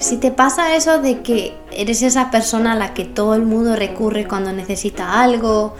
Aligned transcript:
Si 0.00 0.16
te 0.16 0.30
pasa 0.30 0.74
eso 0.74 1.02
de 1.02 1.20
que 1.20 1.54
eres 1.72 2.00
esa 2.00 2.30
persona 2.30 2.72
a 2.72 2.74
la 2.74 2.94
que 2.94 3.04
todo 3.04 3.34
el 3.34 3.42
mundo 3.42 3.76
recurre 3.76 4.26
cuando 4.26 4.50
necesita 4.50 5.20
algo, 5.20 5.74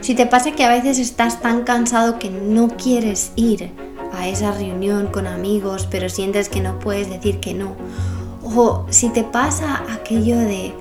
si 0.00 0.14
te 0.14 0.26
pasa 0.26 0.52
que 0.52 0.62
a 0.62 0.68
veces 0.68 1.00
estás 1.00 1.42
tan 1.42 1.64
cansado 1.64 2.20
que 2.20 2.30
no 2.30 2.68
quieres 2.68 3.32
ir 3.34 3.72
a 4.12 4.28
esa 4.28 4.52
reunión 4.52 5.08
con 5.08 5.26
amigos, 5.26 5.88
pero 5.90 6.08
sientes 6.08 6.48
que 6.48 6.60
no 6.60 6.78
puedes 6.78 7.10
decir 7.10 7.40
que 7.40 7.52
no, 7.52 7.74
o 8.44 8.86
si 8.90 9.08
te 9.08 9.24
pasa 9.24 9.82
aquello 9.92 10.38
de, 10.38 10.72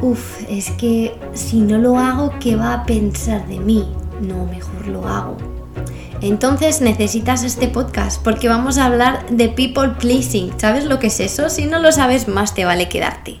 uff, 0.00 0.40
es 0.48 0.70
que 0.70 1.14
si 1.34 1.60
no 1.60 1.76
lo 1.76 1.98
hago, 1.98 2.32
¿qué 2.40 2.56
va 2.56 2.72
a 2.72 2.86
pensar 2.86 3.46
de 3.46 3.60
mí? 3.60 3.86
No, 4.22 4.46
mejor 4.46 4.86
lo 4.86 5.06
hago. 5.06 5.36
Entonces 6.20 6.80
necesitas 6.80 7.44
este 7.44 7.68
podcast 7.68 8.22
porque 8.22 8.48
vamos 8.48 8.78
a 8.78 8.86
hablar 8.86 9.26
de 9.30 9.48
people 9.48 9.90
pleasing. 9.98 10.52
¿Sabes 10.58 10.84
lo 10.84 10.98
que 10.98 11.08
es 11.08 11.20
eso? 11.20 11.48
Si 11.48 11.66
no 11.66 11.78
lo 11.78 11.92
sabes, 11.92 12.28
más 12.28 12.54
te 12.54 12.64
vale 12.64 12.88
quedarte. 12.88 13.40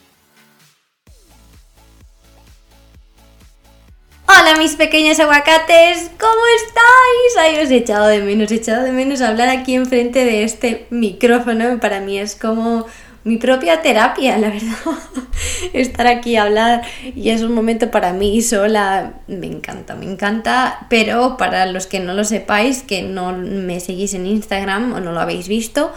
Hola 4.51 4.63
mis 4.63 4.75
pequeños 4.75 5.17
aguacates, 5.21 6.11
¿cómo 6.19 6.41
estáis? 6.57 7.37
Ay, 7.39 7.63
os 7.63 7.71
he 7.71 7.77
echado 7.77 8.07
de 8.07 8.19
menos, 8.21 8.51
he 8.51 8.55
echado 8.55 8.83
de 8.83 8.91
menos 8.91 9.21
hablar 9.21 9.47
aquí 9.47 9.75
enfrente 9.75 10.25
de 10.25 10.43
este 10.43 10.87
micrófono. 10.89 11.79
Para 11.79 12.01
mí 12.01 12.17
es 12.17 12.35
como 12.35 12.85
mi 13.23 13.37
propia 13.37 13.81
terapia, 13.81 14.37
la 14.37 14.49
verdad. 14.49 14.75
Estar 15.73 16.05
aquí 16.07 16.35
a 16.35 16.43
hablar 16.43 16.81
y 17.15 17.29
es 17.29 17.43
un 17.43 17.53
momento 17.53 17.91
para 17.91 18.11
mí 18.11 18.41
sola, 18.41 19.13
me 19.27 19.47
encanta, 19.47 19.95
me 19.95 20.03
encanta, 20.03 20.85
pero 20.89 21.37
para 21.37 21.65
los 21.67 21.87
que 21.87 22.01
no 22.01 22.13
lo 22.13 22.25
sepáis, 22.25 22.83
que 22.83 23.03
no 23.03 23.31
me 23.31 23.79
seguís 23.79 24.13
en 24.15 24.25
Instagram 24.25 24.91
o 24.91 24.99
no 24.99 25.13
lo 25.13 25.21
habéis 25.21 25.47
visto, 25.47 25.93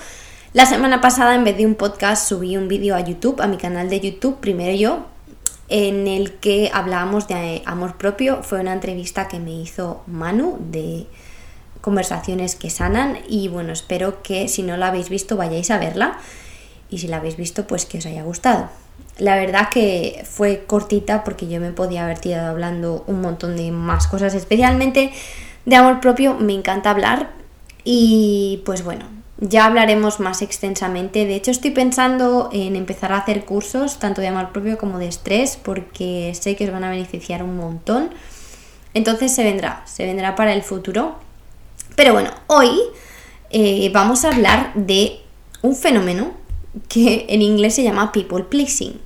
la 0.52 0.66
semana 0.66 1.00
pasada 1.00 1.34
en 1.34 1.42
vez 1.42 1.56
de 1.56 1.66
un 1.66 1.74
podcast 1.74 2.28
subí 2.28 2.56
un 2.56 2.68
vídeo 2.68 2.94
a 2.94 3.00
YouTube, 3.00 3.40
a 3.40 3.48
mi 3.48 3.56
canal 3.56 3.90
de 3.90 3.98
YouTube, 3.98 4.38
primero 4.38 4.76
yo, 4.76 5.13
en 5.68 6.06
el 6.06 6.32
que 6.32 6.70
hablábamos 6.72 7.28
de 7.28 7.62
amor 7.66 7.96
propio. 7.96 8.42
Fue 8.42 8.60
una 8.60 8.72
entrevista 8.72 9.28
que 9.28 9.38
me 9.38 9.52
hizo 9.52 10.02
Manu 10.06 10.58
de 10.60 11.06
conversaciones 11.80 12.56
que 12.56 12.70
sanan 12.70 13.18
y 13.28 13.48
bueno, 13.48 13.72
espero 13.72 14.22
que 14.22 14.48
si 14.48 14.62
no 14.62 14.76
la 14.76 14.88
habéis 14.88 15.10
visto 15.10 15.36
vayáis 15.36 15.70
a 15.70 15.78
verla 15.78 16.18
y 16.88 16.98
si 16.98 17.08
la 17.08 17.18
habéis 17.18 17.36
visto 17.36 17.66
pues 17.66 17.84
que 17.84 17.98
os 17.98 18.06
haya 18.06 18.22
gustado. 18.22 18.70
La 19.18 19.36
verdad 19.36 19.68
que 19.68 20.24
fue 20.28 20.64
cortita 20.66 21.24
porque 21.24 21.46
yo 21.46 21.60
me 21.60 21.72
podía 21.72 22.04
haber 22.04 22.18
tirado 22.18 22.48
hablando 22.48 23.04
un 23.06 23.20
montón 23.20 23.56
de 23.56 23.70
más 23.70 24.06
cosas, 24.06 24.34
especialmente 24.34 25.12
de 25.66 25.76
amor 25.76 26.00
propio, 26.00 26.34
me 26.34 26.54
encanta 26.54 26.90
hablar 26.90 27.30
y 27.84 28.62
pues 28.64 28.82
bueno, 28.82 29.04
ya 29.48 29.66
hablaremos 29.66 30.20
más 30.20 30.42
extensamente. 30.42 31.26
De 31.26 31.34
hecho, 31.34 31.50
estoy 31.50 31.70
pensando 31.70 32.48
en 32.52 32.76
empezar 32.76 33.12
a 33.12 33.18
hacer 33.18 33.44
cursos 33.44 33.98
tanto 33.98 34.20
de 34.20 34.28
amor 34.28 34.50
propio 34.52 34.78
como 34.78 34.98
de 34.98 35.08
estrés 35.08 35.58
porque 35.62 36.32
sé 36.38 36.56
que 36.56 36.64
os 36.64 36.72
van 36.72 36.84
a 36.84 36.90
beneficiar 36.90 37.42
un 37.42 37.56
montón. 37.56 38.10
Entonces 38.94 39.34
se 39.34 39.44
vendrá, 39.44 39.82
se 39.84 40.06
vendrá 40.06 40.34
para 40.34 40.54
el 40.54 40.62
futuro. 40.62 41.16
Pero 41.94 42.14
bueno, 42.14 42.30
hoy 42.46 42.70
eh, 43.50 43.90
vamos 43.92 44.24
a 44.24 44.28
hablar 44.28 44.72
de 44.74 45.20
un 45.62 45.76
fenómeno 45.76 46.32
que 46.88 47.26
en 47.28 47.42
inglés 47.42 47.74
se 47.74 47.82
llama 47.82 48.12
people 48.12 48.44
pleasing. 48.44 48.98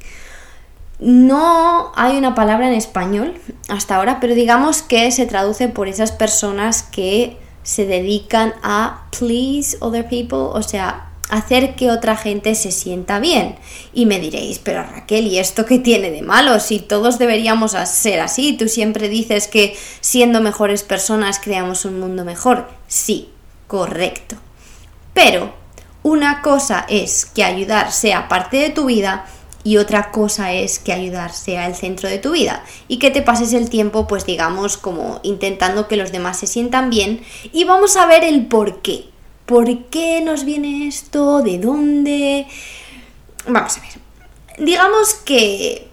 No 1.00 1.92
hay 1.96 2.16
una 2.16 2.34
palabra 2.34 2.68
en 2.68 2.74
español 2.74 3.34
hasta 3.68 3.96
ahora, 3.96 4.20
pero 4.20 4.34
digamos 4.34 4.82
que 4.82 5.10
se 5.10 5.26
traduce 5.26 5.68
por 5.68 5.88
esas 5.88 6.12
personas 6.12 6.82
que 6.82 7.36
se 7.62 7.86
dedican 7.86 8.54
a 8.62 9.08
please 9.10 9.76
other 9.80 10.08
people, 10.08 10.38
o 10.38 10.62
sea, 10.62 11.08
hacer 11.28 11.76
que 11.76 11.90
otra 11.90 12.16
gente 12.16 12.54
se 12.54 12.72
sienta 12.72 13.20
bien. 13.20 13.56
Y 13.92 14.06
me 14.06 14.18
diréis, 14.18 14.58
pero 14.58 14.82
Raquel, 14.82 15.26
¿y 15.26 15.38
esto 15.38 15.66
qué 15.66 15.78
tiene 15.78 16.10
de 16.10 16.22
malo? 16.22 16.58
Si 16.60 16.78
todos 16.78 17.18
deberíamos 17.18 17.72
ser 17.86 18.20
así, 18.20 18.54
tú 18.54 18.68
siempre 18.68 19.08
dices 19.08 19.48
que 19.48 19.76
siendo 20.00 20.40
mejores 20.40 20.82
personas 20.82 21.38
creamos 21.38 21.84
un 21.84 22.00
mundo 22.00 22.24
mejor. 22.24 22.68
Sí, 22.86 23.28
correcto. 23.66 24.36
Pero 25.12 25.54
una 26.02 26.42
cosa 26.42 26.86
es 26.88 27.26
que 27.26 27.44
ayudar 27.44 27.92
sea 27.92 28.28
parte 28.28 28.58
de 28.58 28.70
tu 28.70 28.86
vida 28.86 29.26
y 29.68 29.76
otra 29.76 30.10
cosa 30.12 30.54
es 30.54 30.78
que 30.78 30.94
ayudar 30.94 31.30
sea 31.30 31.66
el 31.66 31.74
centro 31.74 32.08
de 32.08 32.16
tu 32.16 32.32
vida 32.32 32.64
y 32.88 32.98
que 32.98 33.10
te 33.10 33.20
pases 33.20 33.52
el 33.52 33.68
tiempo 33.68 34.06
pues 34.06 34.24
digamos 34.24 34.78
como 34.78 35.20
intentando 35.22 35.88
que 35.88 35.98
los 35.98 36.10
demás 36.10 36.38
se 36.38 36.46
sientan 36.46 36.88
bien 36.88 37.20
y 37.52 37.64
vamos 37.64 37.98
a 37.98 38.06
ver 38.06 38.24
el 38.24 38.46
por 38.46 38.80
qué. 38.80 39.10
¿Por 39.44 39.84
qué 39.90 40.22
nos 40.22 40.46
viene 40.46 40.88
esto? 40.88 41.42
¿De 41.42 41.58
dónde? 41.58 42.46
Vamos 43.46 43.76
a 43.76 43.80
ver. 43.82 43.90
Digamos 44.66 45.12
que 45.12 45.88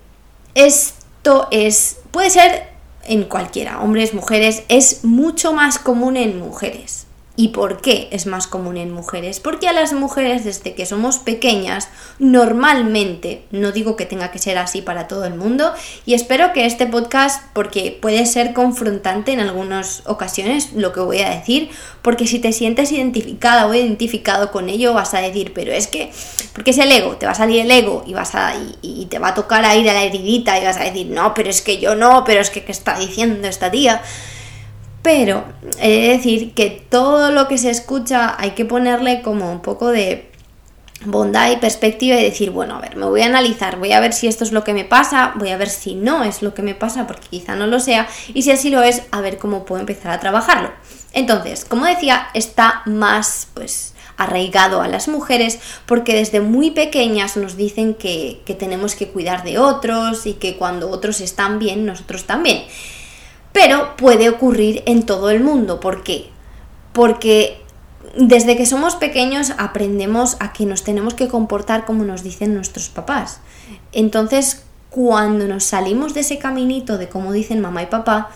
esto 0.53 1.49
es 1.51 1.97
puede 2.11 2.29
ser 2.29 2.69
en 3.03 3.25
cualquiera, 3.25 3.81
hombres, 3.81 4.13
mujeres, 4.13 4.63
es 4.69 5.03
mucho 5.03 5.51
más 5.51 5.79
común 5.79 6.15
en 6.15 6.39
mujeres. 6.39 7.07
¿Y 7.37 7.49
por 7.49 7.81
qué 7.81 8.07
es 8.11 8.27
más 8.27 8.47
común 8.47 8.77
en 8.77 8.93
mujeres? 8.93 9.41
Porque 9.41 9.67
a 9.67 9.73
las 9.73 9.91
mujeres 9.91 10.45
desde 10.45 10.73
que 10.73 10.85
somos 10.85 11.19
pequeñas, 11.19 11.89
normalmente, 12.17 13.43
no 13.51 13.73
digo 13.73 13.97
que 13.97 14.05
tenga 14.05 14.31
que 14.31 14.39
ser 14.39 14.57
así 14.57 14.81
para 14.81 15.09
todo 15.09 15.25
el 15.25 15.35
mundo, 15.35 15.73
y 16.05 16.13
espero 16.13 16.53
que 16.53 16.65
este 16.65 16.87
podcast, 16.87 17.43
porque 17.51 17.97
puede 18.01 18.25
ser 18.25 18.53
confrontante 18.53 19.33
en 19.33 19.41
algunas 19.41 20.03
ocasiones 20.05 20.71
lo 20.73 20.93
que 20.93 21.01
voy 21.01 21.19
a 21.19 21.29
decir, 21.29 21.69
porque 22.01 22.25
si 22.25 22.39
te 22.39 22.53
sientes 22.53 22.93
identificada 22.93 23.67
o 23.67 23.73
identificado 23.73 24.51
con 24.51 24.69
ello 24.69 24.93
vas 24.93 25.13
a 25.13 25.19
decir, 25.19 25.51
pero 25.53 25.73
es 25.73 25.87
que, 25.87 26.11
porque 26.53 26.71
es 26.71 26.77
el 26.77 26.91
ego, 26.91 27.17
te 27.17 27.25
va 27.25 27.33
a 27.33 27.35
salir 27.35 27.59
el 27.59 27.71
ego 27.71 28.03
y, 28.07 28.13
vas 28.13 28.33
a, 28.35 28.53
y, 28.81 29.07
te 29.07 29.19
va 29.19 29.29
a 29.29 29.33
tocar 29.33 29.65
a 29.65 29.75
ir 29.75 29.89
a 29.89 29.93
la 29.93 30.03
heridita 30.03 30.57
y 30.57 30.63
vas 30.63 30.77
a 30.77 30.83
decir, 30.85 31.07
no, 31.07 31.33
pero 31.33 31.49
es 31.49 31.61
que 31.61 31.79
yo 31.79 31.95
no, 31.95 32.23
pero 32.23 32.39
es 32.39 32.49
que 32.49 32.63
¿qué 32.63 32.71
está 32.71 32.97
diciendo 32.97 33.47
esta 33.47 33.69
tía? 33.71 34.01
Pero 35.05 35.43
he 35.79 36.01
de 36.01 36.07
decir 36.17 36.55
que 36.55 36.71
todo 36.89 37.29
lo 37.29 37.47
que 37.47 37.59
se 37.59 37.69
escucha 37.69 38.35
hay 38.39 38.51
que 38.51 38.65
ponerle 38.65 39.21
como 39.21 39.51
un 39.51 39.61
poco 39.61 39.91
de 39.91 40.31
bondad 41.05 41.51
y 41.51 41.57
perspectiva 41.57 42.19
y 42.19 42.23
decir, 42.23 42.49
bueno, 42.49 42.77
a 42.77 42.81
ver, 42.81 42.95
me 42.95 43.05
voy 43.05 43.21
a 43.21 43.27
analizar, 43.27 43.77
voy 43.77 43.91
a 43.91 43.99
ver 43.99 44.13
si 44.13 44.25
esto 44.25 44.43
es 44.43 44.51
lo 44.51 44.63
que 44.63 44.73
me 44.73 44.83
pasa, 44.83 45.33
voy 45.35 45.49
a 45.49 45.57
ver 45.57 45.69
si 45.69 45.93
no 45.93 46.23
es 46.23 46.41
lo 46.41 46.55
que 46.55 46.63
me 46.63 46.73
pasa, 46.73 47.05
porque 47.05 47.27
quizá 47.29 47.55
no 47.55 47.67
lo 47.67 47.79
sea, 47.79 48.07
y 48.33 48.41
si 48.41 48.49
así 48.49 48.71
lo 48.71 48.81
es, 48.81 49.03
a 49.11 49.21
ver 49.21 49.37
cómo 49.37 49.63
puedo 49.63 49.79
empezar 49.79 50.11
a 50.11 50.19
trabajarlo. 50.19 50.71
Entonces, 51.13 51.65
como 51.65 51.85
decía, 51.85 52.29
está 52.33 52.81
más, 52.87 53.49
pues, 53.53 53.93
arraigado 54.17 54.81
a 54.81 54.87
las 54.87 55.07
mujeres 55.07 55.59
porque 55.85 56.15
desde 56.15 56.39
muy 56.39 56.71
pequeñas 56.71 57.37
nos 57.37 57.57
dicen 57.57 57.93
que, 57.93 58.41
que 58.43 58.55
tenemos 58.55 58.95
que 58.95 59.09
cuidar 59.09 59.43
de 59.43 59.59
otros 59.59 60.25
y 60.25 60.33
que 60.33 60.57
cuando 60.57 60.89
otros 60.89 61.21
están 61.21 61.59
bien, 61.59 61.85
nosotros 61.85 62.23
también 62.23 62.63
pero 63.55 63.95
puede 63.95 64.27
ocurrir 64.27 64.83
en 64.85 65.05
todo 65.05 65.29
el 65.29 65.41
mundo. 65.41 65.79
¿Por 65.79 66.03
qué? 66.03 66.29
Porque 66.91 67.61
desde 68.17 68.57
que 68.57 68.65
somos 68.65 68.97
pequeños 68.97 69.53
aprendemos 69.57 70.35
a 70.41 70.51
que 70.51 70.65
nos 70.65 70.83
tenemos 70.83 71.13
que 71.13 71.29
comportar 71.29 71.85
como 71.85 72.03
nos 72.03 72.21
dicen 72.21 72.53
nuestros 72.53 72.89
papás. 72.89 73.39
Entonces, 73.93 74.65
cuando 74.89 75.47
nos 75.47 75.63
salimos 75.63 76.13
de 76.13 76.19
ese 76.19 76.37
caminito 76.37 76.97
de 76.97 77.07
como 77.07 77.31
dicen 77.31 77.61
mamá 77.61 77.83
y 77.83 77.85
papá, 77.85 78.29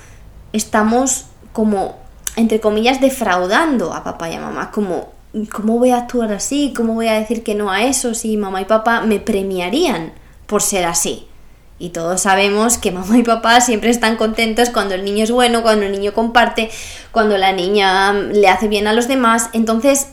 estamos 0.53 1.25
como, 1.51 1.97
entre 2.37 2.61
comillas, 2.61 3.01
defraudando 3.01 3.93
a 3.93 4.05
papá 4.05 4.29
y 4.29 4.35
a 4.35 4.39
mamá, 4.39 4.71
como, 4.71 5.09
¿cómo 5.51 5.79
voy 5.79 5.89
a 5.89 5.97
actuar 5.97 6.31
así? 6.31 6.73
¿Cómo 6.73 6.93
voy 6.93 7.09
a 7.09 7.19
decir 7.19 7.43
que 7.43 7.55
no 7.55 7.69
a 7.69 7.83
eso 7.83 8.13
si 8.13 8.37
mamá 8.37 8.61
y 8.61 8.65
papá 8.65 9.01
me 9.01 9.19
premiarían 9.19 10.13
por 10.47 10.61
ser 10.61 10.85
así? 10.85 11.28
Y 11.79 11.89
todos 11.89 12.21
sabemos 12.21 12.77
que 12.77 12.91
mamá 12.91 13.17
y 13.17 13.23
papá 13.23 13.61
siempre 13.61 13.89
están 13.89 14.17
contentos 14.17 14.69
cuando 14.69 14.95
el 14.95 15.05
niño 15.05 15.23
es 15.23 15.31
bueno, 15.31 15.63
cuando 15.63 15.85
el 15.85 15.93
niño 15.93 16.13
comparte, 16.13 16.69
cuando 17.11 17.37
la 17.37 17.53
niña 17.53 18.11
le 18.11 18.49
hace 18.49 18.67
bien 18.67 18.85
a 18.87 18.93
los 18.93 19.07
demás. 19.07 19.49
Entonces, 19.53 20.07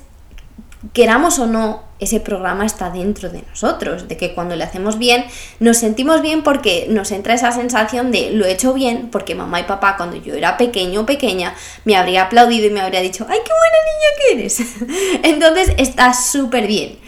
queramos 0.92 1.40
o 1.40 1.46
no, 1.46 1.82
ese 1.98 2.20
programa 2.20 2.66
está 2.66 2.90
dentro 2.90 3.30
de 3.30 3.42
nosotros, 3.48 4.06
de 4.06 4.16
que 4.16 4.34
cuando 4.34 4.54
le 4.54 4.64
hacemos 4.64 4.98
bien, 4.98 5.24
nos 5.58 5.78
sentimos 5.78 6.22
bien 6.22 6.42
porque 6.42 6.86
nos 6.88 7.10
entra 7.10 7.34
esa 7.34 7.50
sensación 7.52 8.12
de 8.12 8.30
lo 8.30 8.44
he 8.44 8.52
hecho 8.52 8.72
bien, 8.72 9.08
porque 9.10 9.34
mamá 9.34 9.60
y 9.60 9.64
papá 9.64 9.96
cuando 9.96 10.16
yo 10.16 10.34
era 10.34 10.56
pequeño 10.58 11.00
o 11.00 11.06
pequeña 11.06 11.54
me 11.84 11.96
habría 11.96 12.24
aplaudido 12.24 12.66
y 12.66 12.70
me 12.70 12.80
habría 12.80 13.00
dicho, 13.00 13.26
¡ay, 13.28 13.38
qué 13.44 13.52
buena 13.52 13.78
niña 13.88 14.08
que 14.18 14.38
eres! 14.38 15.20
Entonces 15.24 15.74
está 15.78 16.12
súper 16.14 16.66
bien. 16.66 16.98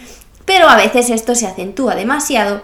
pero 0.44 0.68
a 0.68 0.76
veces 0.76 1.10
esto 1.10 1.34
se 1.34 1.46
acentúa 1.46 1.94
demasiado 1.94 2.62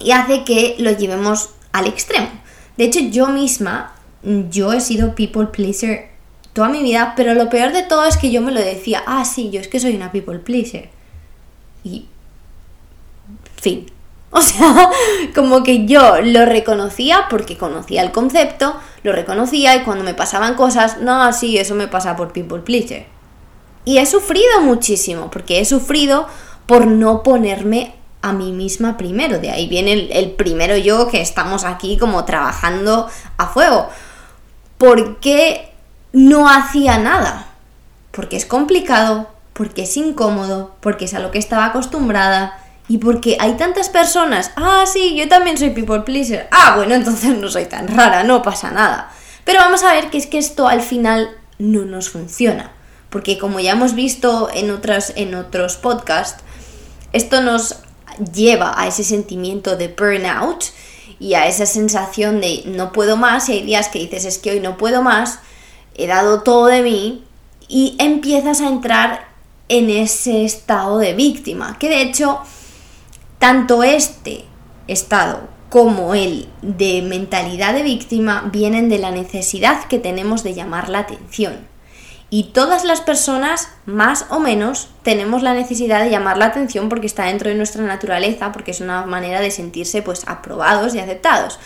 y 0.00 0.10
hace 0.12 0.44
que 0.44 0.76
lo 0.78 0.90
llevemos 0.90 1.50
al 1.72 1.86
extremo. 1.86 2.28
De 2.76 2.84
hecho, 2.84 3.00
yo 3.00 3.28
misma, 3.28 3.94
yo 4.22 4.72
he 4.72 4.80
sido 4.80 5.14
people 5.14 5.46
pleaser 5.46 6.08
toda 6.52 6.68
mi 6.68 6.82
vida, 6.82 7.12
pero 7.16 7.34
lo 7.34 7.48
peor 7.48 7.72
de 7.72 7.82
todo 7.82 8.04
es 8.04 8.16
que 8.16 8.30
yo 8.30 8.40
me 8.40 8.52
lo 8.52 8.60
decía, 8.60 9.02
ah, 9.06 9.24
sí, 9.24 9.50
yo 9.50 9.60
es 9.60 9.68
que 9.68 9.80
soy 9.80 9.94
una 9.94 10.10
people 10.10 10.38
pleaser. 10.38 10.88
Y... 11.84 12.06
Fin. 13.60 13.86
O 14.32 14.40
sea, 14.42 14.88
como 15.34 15.64
que 15.64 15.86
yo 15.86 16.20
lo 16.20 16.46
reconocía 16.46 17.26
porque 17.28 17.58
conocía 17.58 18.02
el 18.02 18.12
concepto, 18.12 18.76
lo 19.02 19.10
reconocía 19.10 19.74
y 19.74 19.82
cuando 19.82 20.04
me 20.04 20.14
pasaban 20.14 20.54
cosas, 20.54 20.98
no, 21.00 21.32
sí, 21.32 21.58
eso 21.58 21.74
me 21.74 21.88
pasa 21.88 22.14
por 22.14 22.32
people 22.32 22.60
pleaser. 22.60 23.06
Y 23.84 23.98
he 23.98 24.06
sufrido 24.06 24.60
muchísimo, 24.62 25.32
porque 25.32 25.58
he 25.58 25.64
sufrido 25.64 26.28
por 26.66 26.86
no 26.86 27.24
ponerme 27.24 27.96
a 28.22 28.32
mí 28.32 28.52
misma 28.52 28.96
primero. 28.96 29.38
De 29.38 29.50
ahí 29.50 29.68
viene 29.68 30.08
el, 30.12 30.32
primero 30.32 30.76
yo 30.76 31.08
que 31.08 31.20
estamos 31.20 31.64
aquí 31.64 31.96
como 31.98 32.24
trabajando 32.24 33.08
a 33.36 33.46
fuego. 33.46 33.88
Porque 34.78 35.72
no 36.12 36.48
hacía 36.48 36.98
nada. 36.98 37.46
Porque 38.10 38.36
es 38.36 38.46
complicado, 38.46 39.28
porque 39.52 39.82
es 39.82 39.96
incómodo, 39.96 40.74
porque 40.80 41.04
es 41.04 41.14
a 41.14 41.20
lo 41.20 41.30
que 41.30 41.38
estaba 41.38 41.66
acostumbrada 41.66 42.58
y 42.88 42.98
porque 42.98 43.36
hay 43.38 43.52
tantas 43.52 43.88
personas. 43.88 44.50
Ah, 44.56 44.84
sí, 44.84 45.14
yo 45.16 45.28
también 45.28 45.56
soy 45.56 45.70
people 45.70 46.00
pleaser. 46.00 46.48
Ah, 46.50 46.74
bueno, 46.76 46.94
entonces 46.94 47.36
no 47.38 47.48
soy 47.48 47.66
tan 47.66 47.86
rara, 47.86 48.24
no 48.24 48.42
pasa 48.42 48.70
nada. 48.70 49.10
Pero 49.44 49.60
vamos 49.60 49.84
a 49.84 49.92
ver 49.92 50.10
que 50.10 50.18
es 50.18 50.26
que 50.26 50.38
esto 50.38 50.66
al 50.66 50.82
final 50.82 51.30
no 51.58 51.84
nos 51.84 52.10
funciona. 52.10 52.72
Porque 53.10 53.38
como 53.38 53.60
ya 53.60 53.72
hemos 53.72 53.94
visto 53.94 54.48
en, 54.52 54.70
otras, 54.70 55.12
en 55.16 55.34
otros 55.34 55.76
podcasts, 55.76 56.42
esto 57.12 57.40
nos 57.42 57.76
lleva 58.32 58.74
a 58.80 58.86
ese 58.86 59.04
sentimiento 59.04 59.76
de 59.76 59.88
burnout 59.88 60.64
y 61.18 61.34
a 61.34 61.46
esa 61.46 61.66
sensación 61.66 62.40
de 62.40 62.62
no 62.66 62.92
puedo 62.92 63.16
más 63.16 63.48
y 63.48 63.52
hay 63.52 63.62
días 63.62 63.88
que 63.88 63.98
dices 63.98 64.24
es 64.24 64.38
que 64.38 64.52
hoy 64.52 64.60
no 64.60 64.76
puedo 64.76 65.02
más 65.02 65.40
he 65.94 66.06
dado 66.06 66.42
todo 66.42 66.66
de 66.66 66.82
mí 66.82 67.24
y 67.68 67.96
empiezas 67.98 68.60
a 68.60 68.68
entrar 68.68 69.28
en 69.68 69.88
ese 69.88 70.44
estado 70.44 70.98
de 70.98 71.14
víctima, 71.14 71.78
que 71.78 71.88
de 71.88 72.02
hecho 72.02 72.40
tanto 73.38 73.84
este 73.84 74.44
estado 74.88 75.48
como 75.68 76.14
el 76.14 76.48
de 76.62 77.02
mentalidad 77.02 77.72
de 77.74 77.84
víctima 77.84 78.50
vienen 78.52 78.88
de 78.88 78.98
la 78.98 79.12
necesidad 79.12 79.84
que 79.84 80.00
tenemos 80.00 80.42
de 80.42 80.54
llamar 80.54 80.88
la 80.88 80.98
atención. 81.00 81.69
Y 82.32 82.44
todas 82.44 82.84
las 82.84 83.00
personas, 83.00 83.68
más 83.86 84.26
o 84.30 84.38
menos, 84.38 84.88
tenemos 85.02 85.42
la 85.42 85.52
necesidad 85.52 86.04
de 86.04 86.10
llamar 86.10 86.38
la 86.38 86.46
atención 86.46 86.88
porque 86.88 87.08
está 87.08 87.24
dentro 87.24 87.50
de 87.50 87.56
nuestra 87.56 87.82
naturaleza, 87.82 88.52
porque 88.52 88.70
es 88.70 88.80
una 88.80 89.04
manera 89.04 89.40
de 89.40 89.50
sentirse 89.50 90.00
pues 90.02 90.22
aprobados 90.28 90.94
y 90.94 91.00
aceptados. 91.00 91.58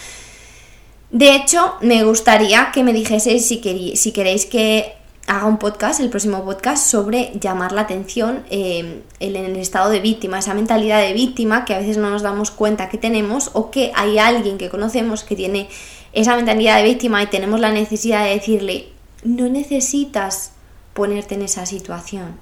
De 1.10 1.36
hecho, 1.36 1.74
me 1.82 2.02
gustaría 2.02 2.70
que 2.72 2.82
me 2.82 2.94
dijeseis 2.94 3.46
si, 3.46 3.92
si 3.94 4.12
queréis 4.12 4.46
que 4.46 4.94
haga 5.26 5.46
un 5.46 5.58
podcast, 5.58 6.00
el 6.00 6.08
próximo 6.08 6.42
podcast, 6.44 6.86
sobre 6.86 7.32
llamar 7.38 7.72
la 7.72 7.82
atención 7.82 8.42
em, 8.48 9.02
en 9.20 9.36
el 9.36 9.56
estado 9.56 9.90
de 9.90 10.00
víctima, 10.00 10.38
esa 10.38 10.54
mentalidad 10.54 11.00
de 11.00 11.12
víctima 11.12 11.66
que 11.66 11.74
a 11.74 11.78
veces 11.78 11.98
no 11.98 12.10
nos 12.10 12.22
damos 12.22 12.50
cuenta 12.50 12.88
que 12.88 12.98
tenemos 12.98 13.50
o 13.52 13.70
que 13.70 13.92
hay 13.94 14.18
alguien 14.18 14.58
que 14.58 14.70
conocemos 14.70 15.24
que 15.24 15.36
tiene 15.36 15.68
esa 16.14 16.36
mentalidad 16.36 16.78
de 16.78 16.84
víctima 16.84 17.22
y 17.22 17.26
tenemos 17.26 17.60
la 17.60 17.70
necesidad 17.70 18.24
de 18.24 18.30
decirle, 18.30 18.88
no 19.24 19.48
necesitas 19.48 20.53
ponerte 20.94 21.34
en 21.34 21.42
esa 21.42 21.66
situación. 21.66 22.38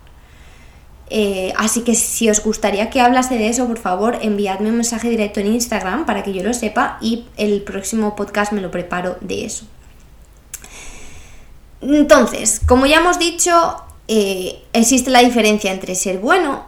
Eh, 1.14 1.52
así 1.56 1.82
que 1.82 1.94
si 1.94 2.30
os 2.30 2.42
gustaría 2.42 2.88
que 2.88 3.00
hablase 3.00 3.36
de 3.36 3.48
eso, 3.48 3.66
por 3.66 3.78
favor, 3.78 4.18
enviadme 4.22 4.70
un 4.70 4.76
mensaje 4.76 5.10
directo 5.10 5.40
en 5.40 5.48
Instagram 5.48 6.06
para 6.06 6.22
que 6.22 6.32
yo 6.32 6.42
lo 6.42 6.54
sepa 6.54 6.96
y 7.02 7.26
el 7.36 7.62
próximo 7.62 8.16
podcast 8.16 8.52
me 8.52 8.62
lo 8.62 8.70
preparo 8.70 9.18
de 9.20 9.44
eso. 9.44 9.66
Entonces, 11.82 12.60
como 12.66 12.86
ya 12.86 12.98
hemos 13.00 13.18
dicho, 13.18 13.52
eh, 14.08 14.62
existe 14.72 15.10
la 15.10 15.20
diferencia 15.20 15.72
entre 15.72 15.94
ser 15.96 16.18
bueno 16.18 16.64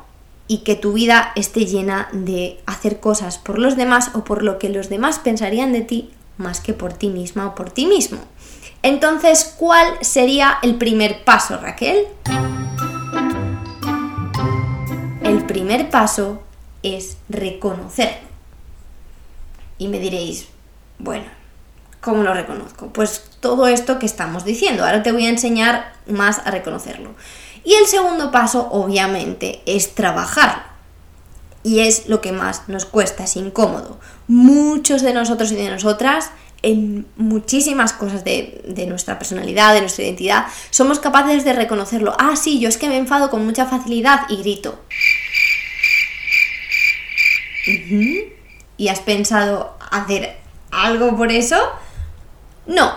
y 0.46 0.58
que 0.58 0.74
tu 0.74 0.92
vida 0.92 1.32
esté 1.36 1.64
llena 1.64 2.08
de 2.12 2.60
hacer 2.66 3.00
cosas 3.00 3.38
por 3.38 3.58
los 3.58 3.76
demás 3.76 4.10
o 4.14 4.24
por 4.24 4.42
lo 4.42 4.58
que 4.58 4.68
los 4.68 4.90
demás 4.90 5.20
pensarían 5.20 5.72
de 5.72 5.80
ti 5.80 6.10
más 6.38 6.60
que 6.60 6.74
por 6.74 6.92
ti 6.92 7.08
misma 7.08 7.46
o 7.46 7.54
por 7.54 7.70
ti 7.70 7.86
mismo. 7.86 8.18
Entonces, 8.82 9.54
¿cuál 9.56 9.86
sería 10.02 10.58
el 10.62 10.76
primer 10.76 11.24
paso, 11.24 11.58
Raquel? 11.58 12.06
el 15.24 15.44
primer 15.46 15.90
paso 15.90 16.42
es 16.82 17.16
reconocerlo. 17.28 18.28
Y 19.78 19.88
me 19.88 19.98
diréis, 19.98 20.48
bueno, 20.98 21.24
¿cómo 22.00 22.22
lo 22.22 22.32
reconozco? 22.32 22.88
Pues 22.92 23.24
todo 23.40 23.66
esto 23.66 23.98
que 23.98 24.06
estamos 24.06 24.44
diciendo. 24.44 24.84
Ahora 24.84 25.02
te 25.02 25.12
voy 25.12 25.26
a 25.26 25.30
enseñar 25.30 25.92
más 26.06 26.38
a 26.38 26.50
reconocerlo. 26.50 27.10
Y 27.64 27.74
el 27.74 27.86
segundo 27.86 28.30
paso, 28.30 28.68
obviamente, 28.70 29.62
es 29.66 29.94
trabajarlo. 29.94 30.62
Y 31.62 31.80
es 31.80 32.08
lo 32.08 32.20
que 32.20 32.32
más 32.32 32.68
nos 32.68 32.84
cuesta, 32.84 33.24
es 33.24 33.36
incómodo. 33.36 33.98
Muchos 34.26 35.02
de 35.02 35.12
nosotros 35.12 35.52
y 35.52 35.56
de 35.56 35.70
nosotras, 35.70 36.30
en 36.62 37.06
muchísimas 37.16 37.92
cosas 37.92 38.24
de, 38.24 38.62
de, 38.66 38.86
nuestra 38.86 39.18
personalidad, 39.18 39.74
de 39.74 39.80
nuestra 39.80 40.04
identidad, 40.04 40.46
somos 40.70 40.98
capaces 40.98 41.44
de 41.44 41.52
reconocerlo. 41.52 42.14
Ah, 42.18 42.36
sí, 42.36 42.58
yo 42.58 42.68
es 42.68 42.78
que 42.78 42.88
me 42.88 42.96
enfado 42.96 43.30
con 43.30 43.44
mucha 43.44 43.66
facilidad 43.66 44.20
y 44.28 44.36
grito. 44.38 44.80
¿Y 48.76 48.88
has 48.88 49.00
pensado 49.00 49.76
hacer 49.90 50.36
algo 50.70 51.16
por 51.16 51.30
eso? 51.30 51.56
No. 52.66 52.92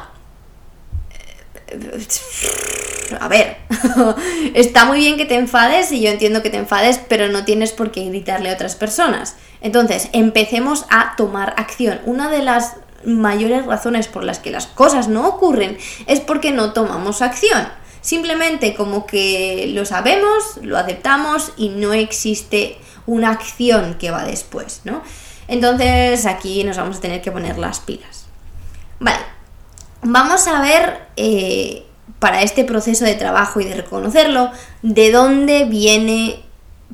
A 3.19 3.27
ver, 3.27 3.57
está 4.53 4.85
muy 4.85 4.99
bien 4.99 5.17
que 5.17 5.25
te 5.25 5.35
enfades 5.35 5.91
y 5.91 6.01
yo 6.01 6.09
entiendo 6.09 6.41
que 6.41 6.49
te 6.49 6.57
enfades, 6.57 6.99
pero 7.07 7.27
no 7.29 7.45
tienes 7.45 7.71
por 7.71 7.91
qué 7.91 8.05
gritarle 8.05 8.49
a 8.49 8.53
otras 8.53 8.75
personas. 8.75 9.35
Entonces, 9.61 10.09
empecemos 10.13 10.85
a 10.89 11.15
tomar 11.15 11.53
acción. 11.57 11.99
Una 12.05 12.29
de 12.29 12.43
las 12.43 12.75
mayores 13.05 13.65
razones 13.65 14.07
por 14.07 14.23
las 14.23 14.39
que 14.39 14.51
las 14.51 14.67
cosas 14.67 15.07
no 15.07 15.27
ocurren 15.27 15.77
es 16.05 16.19
porque 16.19 16.51
no 16.51 16.73
tomamos 16.73 17.21
acción. 17.21 17.67
Simplemente 18.01 18.75
como 18.75 19.05
que 19.05 19.71
lo 19.73 19.85
sabemos, 19.85 20.57
lo 20.61 20.77
aceptamos 20.77 21.51
y 21.57 21.69
no 21.69 21.93
existe 21.93 22.77
una 23.05 23.31
acción 23.31 23.95
que 23.95 24.11
va 24.11 24.23
después, 24.23 24.81
¿no? 24.83 25.01
Entonces 25.47 26.25
aquí 26.25 26.63
nos 26.63 26.77
vamos 26.77 26.97
a 26.97 27.01
tener 27.01 27.21
que 27.21 27.31
poner 27.31 27.57
las 27.57 27.79
pilas. 27.79 28.25
Vale, 28.99 29.19
vamos 30.01 30.47
a 30.47 30.61
ver 30.61 31.07
eh, 31.15 31.85
para 32.19 32.41
este 32.41 32.63
proceso 32.63 33.05
de 33.05 33.15
trabajo 33.15 33.61
y 33.61 33.65
de 33.65 33.75
reconocerlo, 33.75 34.51
de 34.81 35.11
dónde 35.11 35.65
viene, 35.65 36.43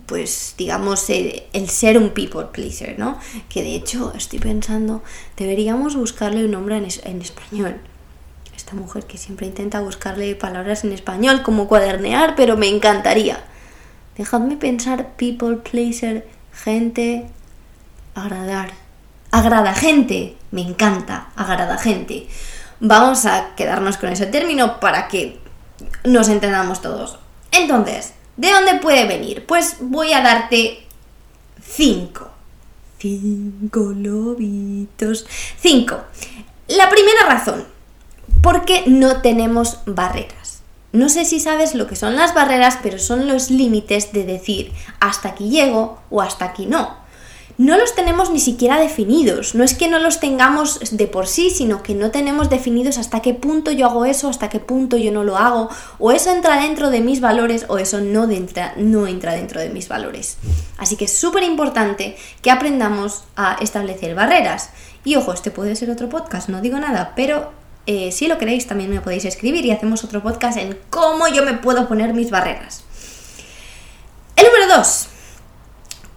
pues 0.05 0.55
digamos, 0.57 1.09
el, 1.09 1.43
ser 1.69 1.97
un 1.97 2.09
people 2.12 2.45
pleaser, 2.51 2.97
¿no? 2.97 3.19
Que 3.50 3.62
de 3.63 3.75
hecho 3.75 4.13
estoy 4.15 4.39
pensando, 4.39 5.03
deberíamos 5.38 5.95
buscarle 5.95 6.45
un 6.45 6.51
nombre 6.51 6.77
en, 6.77 6.88
en 7.03 7.21
español 7.21 7.79
esta 8.55 8.75
mujer 8.75 9.05
que 9.05 9.17
siempre 9.17 9.47
intenta 9.47 9.81
buscarle 9.81 10.35
palabras 10.35 10.83
en 10.83 10.93
español 10.93 11.41
como 11.43 11.67
cuadernear, 11.67 12.35
pero 12.35 12.55
me 12.55 12.67
encantaría. 12.67 13.43
Dejadme 14.17 14.55
pensar 14.57 15.15
people, 15.17 15.57
pleaser, 15.57 16.27
gente, 16.53 17.27
agradar. 18.15 18.71
Agrada 19.31 19.73
gente, 19.73 20.38
me 20.51 20.62
encanta, 20.62 21.29
agrada 21.35 21.77
gente. 21.77 22.27
Vamos 22.79 23.25
a 23.25 23.55
quedarnos 23.55 23.97
con 23.97 24.09
ese 24.09 24.27
término 24.27 24.79
para 24.79 25.07
que 25.07 25.39
nos 26.03 26.29
entendamos 26.29 26.81
todos. 26.81 27.17
Entonces, 27.51 28.13
¿de 28.37 28.51
dónde 28.51 28.75
puede 28.75 29.07
venir? 29.07 29.45
Pues 29.45 29.77
voy 29.79 30.13
a 30.13 30.21
darte 30.21 30.85
cinco. 31.61 32.29
Cinco 32.99 33.93
lobitos. 33.95 35.25
Cinco. 35.59 36.01
La 36.67 36.89
primera 36.89 37.25
razón, 37.27 37.65
porque 38.41 38.83
no 38.87 39.21
tenemos 39.21 39.79
barreras. 39.85 40.61
No 40.93 41.09
sé 41.09 41.25
si 41.25 41.39
sabes 41.39 41.73
lo 41.73 41.87
que 41.87 41.95
son 41.95 42.15
las 42.15 42.33
barreras, 42.33 42.77
pero 42.81 42.99
son 42.99 43.27
los 43.27 43.49
límites 43.49 44.13
de 44.13 44.25
decir 44.25 44.71
hasta 44.99 45.29
aquí 45.29 45.49
llego 45.49 45.99
o 46.09 46.21
hasta 46.21 46.45
aquí 46.45 46.67
no. 46.67 47.02
No 47.57 47.77
los 47.77 47.93
tenemos 47.93 48.31
ni 48.31 48.39
siquiera 48.39 48.79
definidos. 48.79 49.53
No 49.53 49.63
es 49.63 49.75
que 49.75 49.88
no 49.88 50.00
los 50.00 50.19
tengamos 50.19 50.79
de 50.91 51.07
por 51.07 51.27
sí, 51.27 51.51
sino 51.51 51.83
que 51.83 51.93
no 51.93 52.10
tenemos 52.10 52.50
definidos 52.50 52.98
hasta 52.98 53.22
qué 53.22 53.36
punto 53.36 53.72
yo 53.72 53.86
hago 53.86 54.05
eso, 54.05 54.27
hasta 54.27 54.50
qué 54.50 54.60
punto 54.60 54.98
yo 54.98 55.12
no 55.12 55.24
lo 55.24 55.38
hago. 55.38 55.69
O 56.00 56.12
eso 56.12 56.31
entra 56.31 56.60
dentro 56.60 56.89
de 56.89 57.01
mis 57.01 57.22
valores 57.22 57.65
o 57.67 57.77
eso 57.77 58.01
no, 58.01 58.29
entra, 58.29 58.74
no 58.77 59.05
entra 59.05 59.33
dentro 59.33 59.60
de 59.62 59.69
mis 59.69 59.88
valores. 59.88 60.38
Así 60.77 60.95
que 60.95 61.05
es 61.05 61.15
súper 61.15 61.43
importante 61.43 62.17
que 62.41 62.50
aprendamos 62.50 63.24
a 63.36 63.57
establecer 63.62 64.15
barreras. 64.15 64.72
Y 65.05 65.15
ojo, 65.15 65.31
este 65.33 65.51
puede 65.51 65.75
ser 65.75 65.91
otro 65.91 66.10
podcast, 66.10 66.50
no 66.50 66.60
digo 66.60 66.79
nada, 66.79 67.13
pero 67.15 67.51
eh, 67.86 68.12
si 68.12 68.27
lo 68.27 68.38
queréis, 68.38 68.65
también 68.65 68.89
me 68.89 69.01
podéis 69.01 69.25
escribir 69.25 69.65
y 69.65 69.72
hacemos 69.72 70.03
otro 70.03 70.24
podcast 70.24 70.57
en 70.57 70.77
cómo 70.89 71.27
yo 71.27 71.43
me 71.43 71.53
puedo 71.53 71.88
poner 71.88 72.13
mis 72.13 72.31
barreras. 72.31 72.83
El 74.36 74.45
número 74.45 74.77
2. 74.77 75.07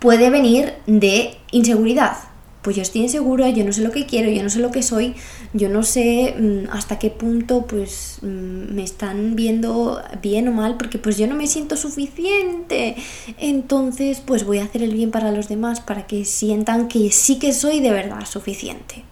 Puede 0.06 0.30
venir 0.30 0.72
de 0.86 1.36
inseguridad. 1.50 2.16
Pues 2.62 2.76
yo 2.76 2.82
estoy 2.82 3.00
insegura, 3.00 3.50
yo 3.50 3.64
no 3.64 3.72
sé 3.72 3.80
lo 3.80 3.90
que 3.90 4.06
quiero, 4.06 4.30
yo 4.30 4.40
no 4.40 4.48
sé 4.48 4.60
lo 4.60 4.70
que 4.70 4.84
soy, 4.84 5.16
yo 5.52 5.68
no 5.68 5.82
sé 5.82 6.32
mm, 6.38 6.70
hasta 6.70 7.00
qué 7.00 7.10
punto 7.10 7.66
pues 7.66 8.18
mm, 8.22 8.72
me 8.72 8.84
están 8.84 9.34
viendo 9.34 10.00
bien 10.22 10.46
o 10.46 10.52
mal, 10.52 10.76
porque 10.76 10.98
pues 10.98 11.18
yo 11.18 11.26
no 11.26 11.34
me 11.34 11.48
siento 11.48 11.76
suficiente. 11.76 12.94
Entonces 13.38 14.22
pues 14.24 14.44
voy 14.44 14.60
a 14.60 14.64
hacer 14.66 14.84
el 14.84 14.94
bien 14.94 15.10
para 15.10 15.32
los 15.32 15.48
demás 15.48 15.80
para 15.80 16.06
que 16.06 16.24
sientan 16.24 16.86
que 16.86 17.10
sí 17.10 17.40
que 17.40 17.52
soy 17.52 17.80
de 17.80 17.90
verdad 17.90 18.26
suficiente. 18.26 19.02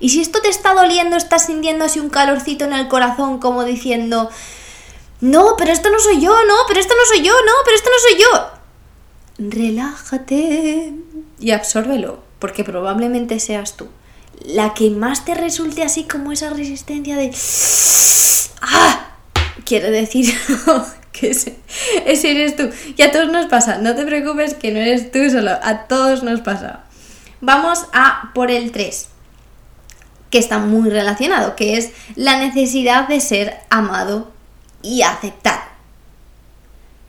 Y 0.00 0.08
si 0.08 0.22
esto 0.22 0.40
te 0.40 0.48
está 0.48 0.72
doliendo, 0.72 1.18
estás 1.18 1.44
sintiendo 1.44 1.84
así 1.84 2.00
un 2.00 2.08
calorcito 2.08 2.64
en 2.64 2.72
el 2.72 2.88
corazón 2.88 3.40
como 3.40 3.64
diciendo, 3.64 4.30
no, 5.20 5.56
pero 5.58 5.70
esto 5.70 5.90
no 5.90 5.98
soy 5.98 6.18
yo, 6.18 6.30
no, 6.30 6.54
pero 6.66 6.80
esto 6.80 6.94
no 6.94 7.14
soy 7.14 7.26
yo, 7.26 7.34
no, 7.34 7.52
pero 7.62 7.76
esto 7.76 7.90
no 7.90 8.08
soy 8.08 8.22
yo 8.22 8.59
relájate 9.40 10.92
y 11.38 11.50
absórbelo, 11.50 12.22
porque 12.38 12.64
probablemente 12.64 13.40
seas 13.40 13.76
tú. 13.76 13.88
La 14.44 14.74
que 14.74 14.90
más 14.90 15.24
te 15.24 15.34
resulte 15.34 15.82
así 15.82 16.04
como 16.04 16.32
esa 16.32 16.50
resistencia 16.50 17.16
de... 17.16 17.34
¡Ah! 18.62 19.16
Quiere 19.64 19.90
decir 19.90 20.34
que 21.12 21.30
ese, 21.30 21.56
eres 22.06 22.56
tú. 22.56 22.70
Y 22.96 23.02
a 23.02 23.12
todos 23.12 23.30
nos 23.30 23.46
pasa. 23.46 23.78
No 23.78 23.94
te 23.94 24.06
preocupes 24.06 24.54
que 24.54 24.72
no 24.72 24.78
eres 24.78 25.10
tú 25.10 25.30
solo. 25.30 25.52
A 25.62 25.86
todos 25.86 26.22
nos 26.22 26.40
pasa. 26.40 26.84
Vamos 27.40 27.84
a 27.92 28.30
por 28.34 28.50
el 28.50 28.72
3 28.72 29.08
que 30.30 30.38
está 30.38 30.58
muy 30.58 30.88
relacionado, 30.88 31.56
que 31.56 31.76
es 31.76 31.90
la 32.14 32.38
necesidad 32.38 33.08
de 33.08 33.20
ser 33.20 33.58
amado 33.68 34.30
y 34.80 35.02
aceptado. 35.02 35.62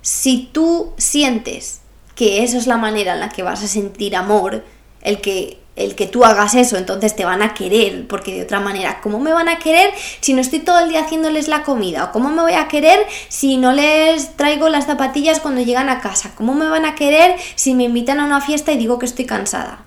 Si 0.01 0.49
tú 0.51 0.93
sientes 0.97 1.80
que 2.21 2.43
eso 2.43 2.59
es 2.59 2.67
la 2.67 2.77
manera 2.77 3.15
en 3.15 3.19
la 3.19 3.29
que 3.29 3.41
vas 3.41 3.63
a 3.63 3.67
sentir 3.67 4.15
amor, 4.15 4.63
el 5.01 5.21
que 5.21 5.57
el 5.75 5.95
que 5.95 6.05
tú 6.05 6.23
hagas 6.23 6.53
eso, 6.53 6.77
entonces 6.77 7.15
te 7.15 7.25
van 7.25 7.41
a 7.41 7.55
querer, 7.55 8.07
porque 8.07 8.35
de 8.35 8.43
otra 8.43 8.59
manera, 8.59 9.01
¿cómo 9.01 9.19
me 9.19 9.33
van 9.33 9.49
a 9.49 9.57
querer 9.57 9.91
si 10.19 10.35
no 10.35 10.41
estoy 10.41 10.59
todo 10.59 10.77
el 10.81 10.89
día 10.89 11.01
haciéndoles 11.01 11.47
la 11.47 11.63
comida? 11.63 12.03
¿O 12.03 12.11
cómo 12.11 12.29
me 12.29 12.43
voy 12.43 12.53
a 12.53 12.67
querer 12.67 13.07
si 13.27 13.57
no 13.57 13.71
les 13.71 14.37
traigo 14.37 14.69
las 14.69 14.85
zapatillas 14.85 15.39
cuando 15.39 15.61
llegan 15.61 15.89
a 15.89 15.99
casa? 15.99 16.33
¿Cómo 16.35 16.53
me 16.53 16.69
van 16.69 16.85
a 16.85 16.93
querer 16.93 17.37
si 17.55 17.73
me 17.73 17.85
invitan 17.85 18.19
a 18.19 18.25
una 18.25 18.39
fiesta 18.39 18.71
y 18.71 18.77
digo 18.77 18.99
que 18.99 19.07
estoy 19.07 19.25
cansada? 19.25 19.83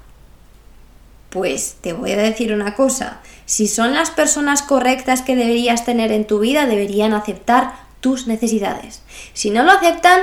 Pues 1.31 1.77
te 1.83 1.93
voy 1.93 2.11
a 2.11 2.17
decir 2.17 2.53
una 2.53 2.75
cosa, 2.75 3.21
si 3.47 3.69
son 3.69 3.95
las 3.95 4.11
personas 4.11 4.63
correctas 4.63 5.23
que 5.23 5.37
deberías 5.37 5.85
tener 5.85 6.11
en 6.11 6.27
tu 6.27 6.41
vida, 6.41 6.67
deberían 6.67 7.15
aceptar 7.15 7.75
tus 8.01 8.27
necesidades. 8.27 9.03
Si 9.35 9.51
no 9.51 9.63
lo 9.63 9.71
aceptan, 9.71 10.21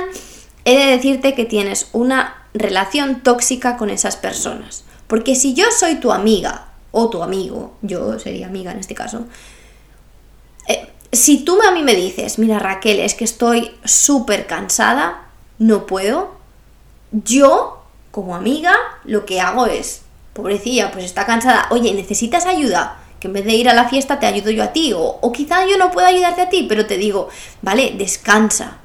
he 0.64 0.76
de 0.76 0.86
decirte 0.86 1.34
que 1.34 1.44
tienes 1.44 1.88
una 1.92 2.46
relación 2.54 3.22
tóxica 3.22 3.76
con 3.76 3.90
esas 3.90 4.16
personas. 4.16 4.84
Porque 5.06 5.34
si 5.34 5.54
yo 5.54 5.66
soy 5.76 5.96
tu 5.96 6.12
amiga 6.12 6.68
o 6.90 7.10
tu 7.10 7.22
amigo, 7.22 7.74
yo 7.82 8.18
sería 8.18 8.46
amiga 8.46 8.72
en 8.72 8.78
este 8.78 8.94
caso, 8.94 9.24
eh, 10.68 10.88
si 11.10 11.44
tú 11.44 11.58
a 11.62 11.72
mí 11.72 11.82
me 11.82 11.94
dices, 11.94 12.38
mira 12.38 12.58
Raquel, 12.58 13.00
es 13.00 13.14
que 13.14 13.24
estoy 13.24 13.72
súper 13.84 14.46
cansada, 14.46 15.28
no 15.58 15.86
puedo, 15.86 16.34
yo 17.10 17.82
como 18.10 18.34
amiga 18.34 18.74
lo 19.04 19.26
que 19.26 19.40
hago 19.40 19.66
es, 19.66 20.02
pobrecilla, 20.32 20.92
pues 20.92 21.04
está 21.04 21.26
cansada, 21.26 21.66
oye, 21.70 21.92
¿necesitas 21.94 22.46
ayuda? 22.46 22.98
Que 23.20 23.28
en 23.28 23.34
vez 23.34 23.44
de 23.44 23.54
ir 23.54 23.68
a 23.68 23.74
la 23.74 23.88
fiesta 23.88 24.18
te 24.18 24.26
ayudo 24.26 24.50
yo 24.50 24.62
a 24.62 24.72
ti, 24.72 24.92
o, 24.92 25.00
o 25.00 25.32
quizá 25.32 25.66
yo 25.66 25.76
no 25.78 25.90
pueda 25.90 26.08
ayudarte 26.08 26.42
a 26.42 26.48
ti, 26.48 26.66
pero 26.68 26.86
te 26.86 26.96
digo, 26.96 27.28
vale, 27.60 27.94
descansa, 27.96 28.78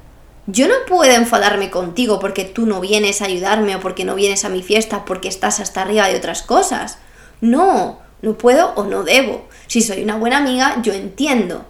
yo 0.50 0.66
no 0.66 0.74
puedo 0.86 1.12
enfadarme 1.12 1.68
contigo 1.70 2.18
porque 2.18 2.46
tú 2.46 2.64
no 2.64 2.80
vienes 2.80 3.20
a 3.20 3.26
ayudarme 3.26 3.76
o 3.76 3.80
porque 3.80 4.06
no 4.06 4.14
vienes 4.14 4.46
a 4.46 4.48
mi 4.48 4.62
fiesta 4.62 5.04
porque 5.04 5.28
estás 5.28 5.60
hasta 5.60 5.82
arriba 5.82 6.08
de 6.08 6.16
otras 6.16 6.40
cosas. 6.40 6.96
No, 7.42 7.98
no 8.22 8.38
puedo 8.38 8.72
o 8.74 8.84
no 8.84 9.04
debo. 9.04 9.46
Si 9.66 9.82
soy 9.82 10.02
una 10.02 10.16
buena 10.16 10.38
amiga, 10.38 10.80
yo 10.82 10.94
entiendo. 10.94 11.66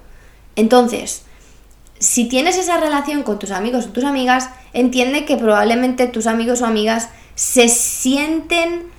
Entonces, 0.54 1.24
si 1.98 2.28
tienes 2.28 2.56
esa 2.56 2.78
relación 2.78 3.24
con 3.24 3.40
tus 3.40 3.50
amigos 3.50 3.86
o 3.86 3.90
tus 3.90 4.04
amigas, 4.04 4.50
entiende 4.72 5.24
que 5.24 5.36
probablemente 5.36 6.06
tus 6.06 6.28
amigos 6.28 6.62
o 6.62 6.66
amigas 6.66 7.08
se 7.34 7.68
sienten 7.68 8.92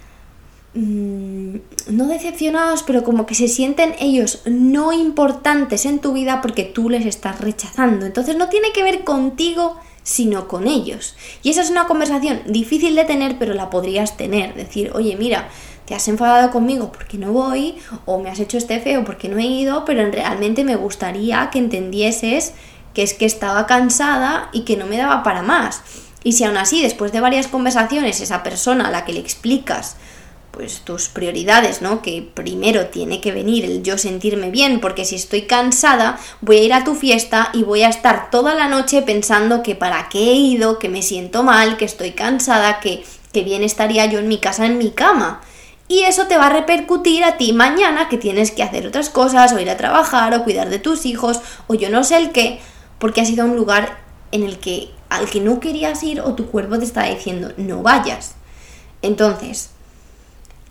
mm, 0.73 1.55
no 1.89 2.07
decepcionados, 2.07 2.83
pero 2.83 3.03
como 3.03 3.25
que 3.25 3.35
se 3.35 3.47
sienten 3.47 3.95
ellos 3.99 4.41
no 4.45 4.93
importantes 4.93 5.85
en 5.85 5.99
tu 5.99 6.13
vida 6.13 6.41
porque 6.41 6.63
tú 6.63 6.89
les 6.89 7.05
estás 7.05 7.39
rechazando. 7.41 8.05
Entonces 8.05 8.35
no 8.35 8.49
tiene 8.49 8.71
que 8.71 8.83
ver 8.83 9.03
contigo, 9.03 9.77
sino 10.03 10.47
con 10.47 10.67
ellos. 10.67 11.15
Y 11.43 11.49
esa 11.49 11.61
es 11.61 11.69
una 11.69 11.87
conversación 11.87 12.41
difícil 12.47 12.95
de 12.95 13.05
tener, 13.05 13.37
pero 13.37 13.53
la 13.53 13.69
podrías 13.69 14.17
tener. 14.17 14.55
Decir, 14.55 14.91
oye, 14.93 15.15
mira, 15.17 15.49
te 15.85 15.95
has 15.95 16.07
enfadado 16.07 16.51
conmigo 16.51 16.91
porque 16.91 17.17
no 17.17 17.31
voy, 17.31 17.75
o 18.05 18.19
me 18.19 18.29
has 18.29 18.39
hecho 18.39 18.57
este 18.57 18.79
feo 18.79 19.03
porque 19.03 19.29
no 19.29 19.37
he 19.37 19.45
ido, 19.45 19.85
pero 19.85 20.09
realmente 20.09 20.63
me 20.63 20.75
gustaría 20.75 21.49
que 21.51 21.59
entendieses 21.59 22.53
que 22.93 23.03
es 23.03 23.13
que 23.13 23.25
estaba 23.25 23.65
cansada 23.67 24.49
y 24.51 24.61
que 24.61 24.77
no 24.77 24.85
me 24.85 24.97
daba 24.97 25.23
para 25.23 25.41
más. 25.41 25.81
Y 26.23 26.33
si 26.33 26.43
aún 26.43 26.57
así, 26.57 26.81
después 26.81 27.11
de 27.11 27.21
varias 27.21 27.47
conversaciones, 27.47 28.19
esa 28.19 28.43
persona 28.43 28.87
a 28.87 28.91
la 28.91 29.05
que 29.05 29.13
le 29.13 29.19
explicas 29.19 29.95
pues 30.51 30.81
tus 30.81 31.07
prioridades, 31.07 31.81
¿no? 31.81 32.01
Que 32.01 32.27
primero 32.33 32.87
tiene 32.87 33.21
que 33.21 33.31
venir 33.31 33.65
el 33.65 33.83
yo 33.83 33.97
sentirme 33.97 34.49
bien, 34.49 34.79
porque 34.79 35.05
si 35.05 35.15
estoy 35.15 35.43
cansada, 35.43 36.19
voy 36.41 36.57
a 36.57 36.63
ir 36.63 36.73
a 36.73 36.83
tu 36.83 36.95
fiesta 36.95 37.49
y 37.53 37.63
voy 37.63 37.83
a 37.83 37.89
estar 37.89 38.29
toda 38.29 38.55
la 38.55 38.67
noche 38.67 39.01
pensando 39.01 39.63
que 39.63 39.75
para 39.75 40.09
qué 40.09 40.19
he 40.19 40.35
ido, 40.35 40.79
que 40.79 40.89
me 40.89 41.01
siento 41.01 41.43
mal, 41.43 41.77
que 41.77 41.85
estoy 41.85 42.11
cansada, 42.11 42.79
que, 42.79 43.03
que 43.31 43.43
bien 43.43 43.63
estaría 43.63 44.05
yo 44.05 44.19
en 44.19 44.27
mi 44.27 44.39
casa, 44.39 44.65
en 44.65 44.77
mi 44.77 44.91
cama. 44.91 45.41
Y 45.87 46.03
eso 46.03 46.27
te 46.27 46.37
va 46.37 46.47
a 46.47 46.51
repercutir 46.51 47.23
a 47.23 47.37
ti 47.37 47.51
mañana 47.53 48.09
que 48.09 48.17
tienes 48.17 48.51
que 48.51 48.63
hacer 48.63 48.85
otras 48.85 49.09
cosas, 49.09 49.53
o 49.53 49.59
ir 49.59 49.69
a 49.69 49.77
trabajar, 49.77 50.33
o 50.33 50.43
cuidar 50.43 50.69
de 50.69 50.79
tus 50.79 51.05
hijos, 51.05 51.41
o 51.67 51.73
yo 51.73 51.89
no 51.89 52.03
sé 52.03 52.17
el 52.17 52.31
qué, 52.31 52.59
porque 52.99 53.21
has 53.21 53.29
ido 53.29 53.43
a 53.43 53.47
un 53.47 53.55
lugar 53.55 53.99
en 54.31 54.43
el 54.43 54.59
que 54.59 54.91
al 55.09 55.27
que 55.29 55.41
no 55.41 55.59
querías 55.59 56.03
ir 56.03 56.21
o 56.21 56.35
tu 56.35 56.47
cuerpo 56.47 56.77
te 56.77 56.85
está 56.85 57.05
diciendo 57.05 57.51
no 57.57 57.81
vayas. 57.81 58.35
Entonces, 59.01 59.71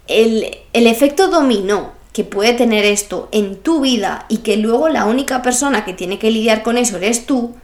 el, 0.08 0.58
efecto 0.72 1.28
dominó 1.28 1.92
que 2.12 2.24
puede 2.24 2.54
tener 2.54 2.84
esto 2.84 3.28
en 3.30 3.56
tu 3.56 3.80
vida 3.80 4.26
y 4.28 4.38
que 4.38 4.56
luego 4.56 4.88
la 4.88 5.04
única 5.04 5.42
persona 5.42 5.84
que 5.84 5.92
tiene 5.92 6.18
que 6.18 6.30
lidiar 6.30 6.62
con 6.62 6.76
eso 6.76 6.96
eres 6.96 7.26
tú, 7.26 7.54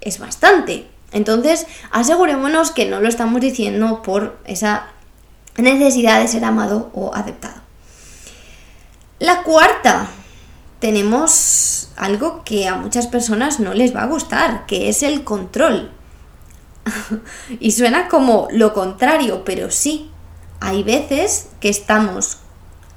es 0.00 0.18
bastante. 0.18 0.86
Entonces, 1.12 1.66
asegurémonos 1.90 2.70
que 2.70 2.84
no 2.84 3.00
lo 3.00 3.08
estamos 3.08 3.40
diciendo 3.40 4.02
por 4.02 4.38
esa 4.44 4.88
necesidad 5.56 6.20
de 6.20 6.28
ser 6.28 6.44
amado 6.44 6.90
o 6.94 7.14
aceptado. 7.14 7.60
La 9.18 9.42
cuarta, 9.42 10.08
tenemos 10.78 11.88
algo 11.96 12.44
que 12.44 12.68
a 12.68 12.74
muchas 12.76 13.06
personas 13.06 13.60
no 13.60 13.72
les 13.72 13.96
va 13.96 14.02
a 14.02 14.06
gustar, 14.06 14.66
que 14.66 14.88
es 14.90 15.02
el 15.02 15.24
control. 15.24 15.90
y 17.60 17.72
suena 17.72 18.08
como 18.08 18.46
lo 18.50 18.74
contrario, 18.74 19.42
pero 19.44 19.70
sí, 19.70 20.10
hay 20.60 20.82
veces 20.82 21.48
que 21.60 21.68
estamos 21.68 22.38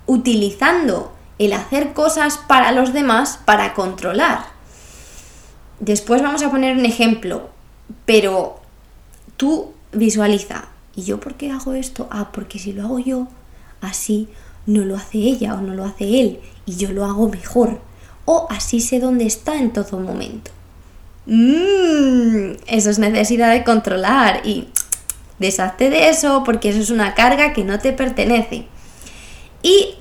utilizando 0.06 1.14
el 1.38 1.54
hacer 1.54 1.94
cosas 1.94 2.38
para 2.38 2.72
los 2.72 2.94
demás 2.94 3.40
para 3.46 3.74
controlar. 3.74 4.46
Después 5.80 6.22
vamos 6.22 6.44
a 6.44 6.52
poner 6.52 6.78
un 6.78 6.86
ejemplo, 6.86 7.50
pero 8.06 8.60
tú 9.38 9.74
visualiza, 9.94 10.66
¿y 10.96 11.04
yo 11.04 11.20
por 11.20 11.36
qué 11.36 11.52
hago 11.52 11.74
esto? 11.74 12.08
Ah, 12.12 12.30
porque 12.34 12.60
si 12.60 12.74
lo 12.74 12.84
hago 12.84 13.00
yo, 13.00 13.28
así 13.82 14.28
no 14.66 14.84
lo 14.84 14.98
hace 14.98 15.18
ella 15.20 15.56
o 15.56 15.62
no 15.62 15.74
lo 15.74 15.86
hace 15.86 16.20
él, 16.20 16.40
y 16.66 16.76
yo 16.76 16.92
lo 16.92 17.06
hago 17.06 17.30
mejor. 17.30 17.80
O 18.26 18.48
así 18.50 18.82
sé 18.82 19.00
dónde 19.00 19.26
está 19.26 19.56
en 19.56 19.72
todo 19.72 20.00
momento. 20.00 20.52
Mmm, 21.26 22.58
eso 22.68 22.90
es 22.90 23.00
necesidad 23.00 23.52
de 23.52 23.64
controlar 23.64 24.42
y 24.46 24.68
Deshazte 25.40 25.90
de 25.90 26.10
eso 26.10 26.44
porque 26.44 26.70
eso 26.70 26.80
es 26.80 26.90
una 26.90 27.14
carga 27.14 27.54
que 27.54 27.64
no 27.64 27.80
te 27.80 27.94
pertenece. 27.94 28.68
Y 29.64 29.96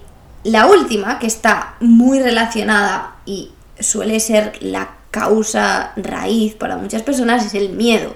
la 0.45 0.66
última, 0.66 1.18
que 1.18 1.26
está 1.26 1.76
muy 1.80 2.21
relacionada 2.21 3.16
y 3.26 3.50
suele 3.80 4.21
ser 4.21 4.59
la 4.61 4.90
causa 5.11 5.92
raíz 5.97 6.54
para 6.54 6.76
muchas 6.76 7.02
personas, 7.02 7.47
es 7.47 7.54
el 7.54 7.71
miedo. 7.71 8.14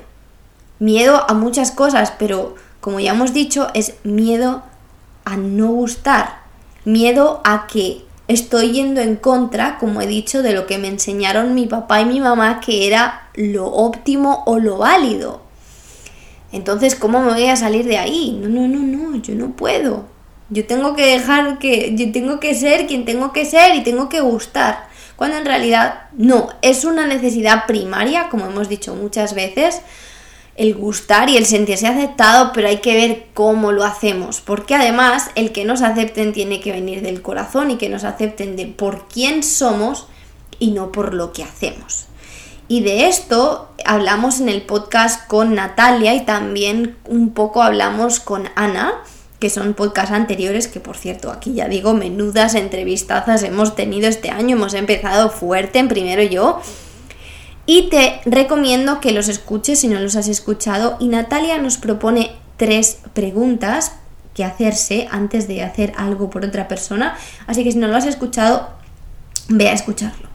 Miedo 0.79 1.25
a 1.29 1.35
muchas 1.35 1.71
cosas, 1.71 2.13
pero 2.19 2.57
como 2.81 3.01
ya 3.01 3.13
hemos 3.13 3.33
dicho, 3.33 3.69
es 3.75 3.95
miedo 4.03 4.63
a 5.25 5.37
no 5.37 5.69
gustar. 5.69 6.43
Miedo 6.85 7.41
a 7.45 7.67
que 7.69 8.05
estoy 8.27 8.73
yendo 8.73 9.01
en 9.01 9.17
contra, 9.17 9.79
como 9.79 10.01
he 10.01 10.07
dicho, 10.07 10.43
de 10.43 10.53
lo 10.53 10.67
que 10.67 10.79
me 10.79 10.89
enseñaron 10.89 11.55
mi 11.55 11.67
papá 11.67 12.01
y 12.01 12.07
mi 12.07 12.21
mamá 12.21 12.61
que 12.61 12.87
era 12.87 13.29
lo 13.35 13.67
óptimo 13.67 14.43
o 14.47 14.59
lo 14.59 14.79
válido. 14.79 15.42
Entonces, 16.53 16.95
¿cómo 16.95 17.21
me 17.21 17.33
voy 17.33 17.47
a 17.47 17.57
salir 17.57 17.87
de 17.87 17.99
ahí? 17.99 18.39
No, 18.41 18.49
no, 18.49 18.69
no, 18.69 18.81
no, 18.81 19.17
yo 19.23 19.35
no 19.35 19.57
puedo. 19.57 20.05
Yo 20.51 20.67
tengo 20.67 20.95
que 20.95 21.07
dejar 21.07 21.59
que, 21.59 21.95
yo 21.97 22.13
tengo 22.13 22.39
que 22.39 22.55
ser 22.55 22.87
quien 22.87 23.07
tengo 23.07 23.33
que 23.33 23.47
ser 23.47 23.75
y 23.75 23.83
tengo 23.83 24.11
que 24.11 24.21
gustar. 24.21 24.87
Cuando 25.17 25.39
en 25.39 25.47
realidad 25.47 26.09
no, 26.13 26.51
es 26.61 26.85
una 26.85 27.07
necesidad 27.07 27.67
primaria, 27.67 28.29
como 28.29 28.47
hemos 28.47 28.69
dicho 28.69 28.95
muchas 28.95 29.35
veces, 29.35 29.81
el 30.57 30.75
gustar 30.75 31.31
y 31.31 31.39
el 31.39 31.47
sentirse 31.47 31.87
aceptado, 31.87 32.53
pero 32.53 32.69
hay 32.69 32.79
que 32.79 32.95
ver 32.95 33.27
cómo 33.33 33.73
lo 33.73 33.85
hacemos, 33.85 34.41
porque 34.41 34.75
además 34.75 35.31
el 35.35 35.53
que 35.53 35.65
nos 35.65 35.81
acepten 35.81 36.33
tiene 36.33 36.61
que 36.61 36.73
venir 36.73 37.03
del 37.03 37.23
corazón 37.23 37.71
y 37.71 37.77
que 37.77 37.89
nos 37.89 38.05
acepten 38.05 38.57
de 38.57 38.67
por 38.67 39.09
quién 39.09 39.43
somos 39.43 40.07
y 40.59 40.73
no 40.73 40.93
por 40.93 41.15
lo 41.15 41.33
que 41.33 41.45
hacemos. 41.45 42.07
Y 42.69 42.83
de 42.83 43.07
esto 43.09 43.72
hablamos 43.87 44.41
en 44.41 44.49
el 44.49 44.63
podcast 44.63 45.27
con 45.27 45.55
Natalia 45.55 46.15
y 46.15 46.25
también 46.25 46.97
un 47.07 47.33
poco 47.33 47.63
hablamos 47.63 48.21
con 48.21 48.49
Ana, 48.55 48.95
que 49.39 49.51
son 49.51 49.75
podcasts 49.75 50.13
anteriores, 50.13 50.69
que 50.69 50.81
por 50.81 50.97
cierto, 50.97 51.31
aquí 51.31 51.55
ya 51.55 51.69
digo, 51.69 51.95
menudas 51.95 52.55
entrevistazas 52.55 53.43
hemos 53.43 53.75
tenido 53.75 54.09
este 54.09 54.31
año, 54.31 54.57
hemos 54.57 54.75
empezado 54.75 55.31
fuerte 55.31 55.79
en 55.79 55.89
primero 55.89 56.23
yo. 56.23 56.61
Y 57.67 57.89
te 57.91 58.21
recomiendo 58.25 59.01
que 59.01 59.13
los 59.13 59.29
escuches 59.29 59.81
si 59.81 59.89
no 59.89 60.01
los 60.01 60.17
has 60.17 60.29
escuchado. 60.29 60.97
Y 61.01 61.09
Natalia 61.09 61.59
nos 61.59 61.77
propone 61.77 62.33
tres 62.57 62.99
preguntas 63.15 63.93
que 64.35 64.45
hacerse 64.45 65.09
antes 65.11 65.47
de 65.49 65.63
hacer 65.63 65.93
algo 65.97 66.31
por 66.31 66.45
otra 66.45 66.69
persona. 66.69 67.17
Así 67.47 67.65
que 67.65 67.73
si 67.73 67.79
no 67.79 67.89
lo 67.89 67.97
has 67.97 68.07
escuchado, 68.07 68.69
ve 69.49 69.69
a 69.69 69.73
escucharlo. 69.73 70.29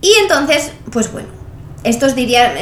Y 0.00 0.12
entonces, 0.20 0.72
pues 0.92 1.10
bueno, 1.10 1.28
estos 1.84 2.14
diría, 2.14 2.54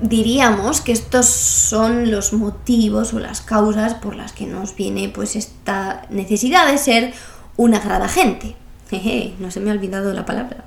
diríamos 0.00 0.80
que 0.80 0.92
estos 0.92 1.26
son 1.26 2.10
los 2.10 2.32
motivos 2.32 3.14
o 3.14 3.20
las 3.20 3.40
causas 3.40 3.94
por 3.94 4.16
las 4.16 4.32
que 4.32 4.46
nos 4.46 4.74
viene 4.74 5.08
pues 5.08 5.36
esta 5.36 6.06
necesidad 6.10 6.70
de 6.70 6.76
ser 6.78 7.14
una 7.56 7.78
agrada 7.78 8.08
gente. 8.08 8.56
Jeje, 8.90 9.34
no 9.38 9.52
se 9.52 9.60
me 9.60 9.70
ha 9.70 9.74
olvidado 9.74 10.12
la 10.12 10.26
palabra. 10.26 10.64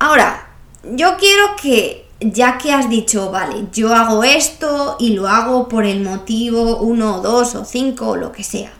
Ahora, 0.00 0.48
yo 0.82 1.16
quiero 1.16 1.54
que, 1.54 2.08
ya 2.20 2.58
que 2.58 2.72
has 2.72 2.90
dicho, 2.90 3.30
vale, 3.30 3.66
yo 3.72 3.94
hago 3.94 4.24
esto 4.24 4.96
y 4.98 5.10
lo 5.10 5.28
hago 5.28 5.68
por 5.68 5.84
el 5.84 6.02
motivo 6.02 6.78
uno, 6.78 7.20
dos 7.20 7.54
o 7.54 7.64
cinco 7.64 8.08
o 8.08 8.16
lo 8.16 8.32
que 8.32 8.42
sea. 8.42 8.72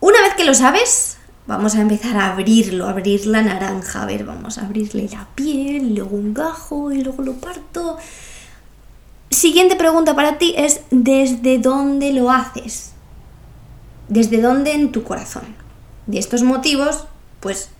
Una 0.00 0.20
vez 0.20 0.34
que 0.34 0.44
lo 0.44 0.52
sabes, 0.52 1.16
vamos 1.46 1.74
a 1.74 1.80
empezar 1.80 2.16
a 2.16 2.32
abrirlo, 2.32 2.86
a 2.86 2.90
abrir 2.90 3.26
la 3.26 3.42
naranja. 3.42 4.02
A 4.02 4.06
ver, 4.06 4.24
vamos 4.24 4.58
a 4.58 4.66
abrirle 4.66 5.08
la 5.10 5.26
piel, 5.34 5.94
luego 5.94 6.16
un 6.16 6.34
gajo 6.34 6.92
y 6.92 7.02
luego 7.02 7.22
lo 7.22 7.34
parto. 7.34 7.98
Siguiente 9.30 9.76
pregunta 9.76 10.14
para 10.14 10.38
ti 10.38 10.54
es, 10.56 10.82
¿desde 10.90 11.58
dónde 11.58 12.12
lo 12.12 12.30
haces? 12.30 12.92
¿Desde 14.08 14.40
dónde 14.40 14.72
en 14.72 14.92
tu 14.92 15.02
corazón? 15.02 15.44
De 16.06 16.18
estos 16.18 16.42
motivos, 16.42 17.06
pues 17.40 17.70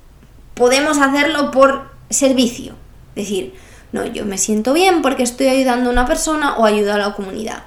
podemos 0.54 0.98
hacerlo 0.98 1.50
por 1.50 1.90
servicio. 2.10 2.74
Decir, 3.14 3.54
no, 3.92 4.04
yo 4.06 4.24
me 4.24 4.38
siento 4.38 4.72
bien 4.72 5.02
porque 5.02 5.22
estoy 5.22 5.46
ayudando 5.46 5.90
a 5.90 5.92
una 5.92 6.06
persona 6.06 6.56
o 6.56 6.64
ayudo 6.64 6.94
a 6.94 6.98
la 6.98 7.14
comunidad. 7.14 7.62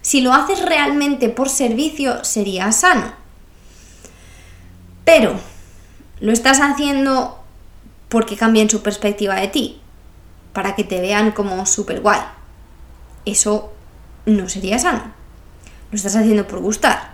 Si 0.00 0.20
lo 0.20 0.32
haces 0.32 0.64
realmente 0.64 1.28
por 1.28 1.48
servicio, 1.48 2.24
sería 2.24 2.72
sano. 2.72 3.12
Pero, 5.08 5.32
¿lo 6.20 6.32
estás 6.32 6.60
haciendo 6.60 7.42
porque 8.10 8.36
cambien 8.36 8.68
su 8.68 8.82
perspectiva 8.82 9.36
de 9.36 9.48
ti? 9.48 9.80
Para 10.52 10.74
que 10.74 10.84
te 10.84 11.00
vean 11.00 11.30
como 11.30 11.64
super 11.64 12.02
guay. 12.02 12.20
Eso 13.24 13.72
no 14.26 14.50
sería 14.50 14.78
sano. 14.78 15.14
Lo 15.90 15.96
estás 15.96 16.14
haciendo 16.14 16.46
por 16.46 16.58
gustar. 16.58 17.12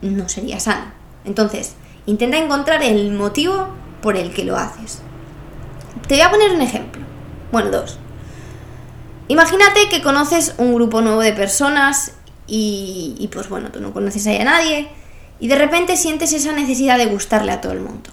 No 0.00 0.26
sería 0.30 0.58
sano. 0.58 0.86
Entonces, 1.26 1.74
intenta 2.06 2.38
encontrar 2.38 2.82
el 2.82 3.12
motivo 3.12 3.68
por 4.00 4.16
el 4.16 4.32
que 4.32 4.46
lo 4.46 4.56
haces. 4.56 5.02
Te 6.08 6.14
voy 6.14 6.22
a 6.22 6.30
poner 6.30 6.52
un 6.52 6.62
ejemplo. 6.62 7.02
Bueno, 7.52 7.70
dos. 7.70 7.98
Imagínate 9.28 9.90
que 9.90 10.00
conoces 10.00 10.54
un 10.56 10.74
grupo 10.74 11.02
nuevo 11.02 11.20
de 11.20 11.34
personas 11.34 12.14
y, 12.46 13.28
pues 13.30 13.50
bueno, 13.50 13.70
tú 13.70 13.80
no 13.80 13.92
conoces 13.92 14.26
ahí 14.26 14.38
a 14.38 14.44
nadie 14.44 15.01
y 15.42 15.48
de 15.48 15.56
repente 15.56 15.96
sientes 15.96 16.32
esa 16.32 16.52
necesidad 16.52 16.96
de 16.98 17.06
gustarle 17.06 17.50
a 17.50 17.60
todo 17.60 17.72
el 17.72 17.80
mundo. 17.80 18.10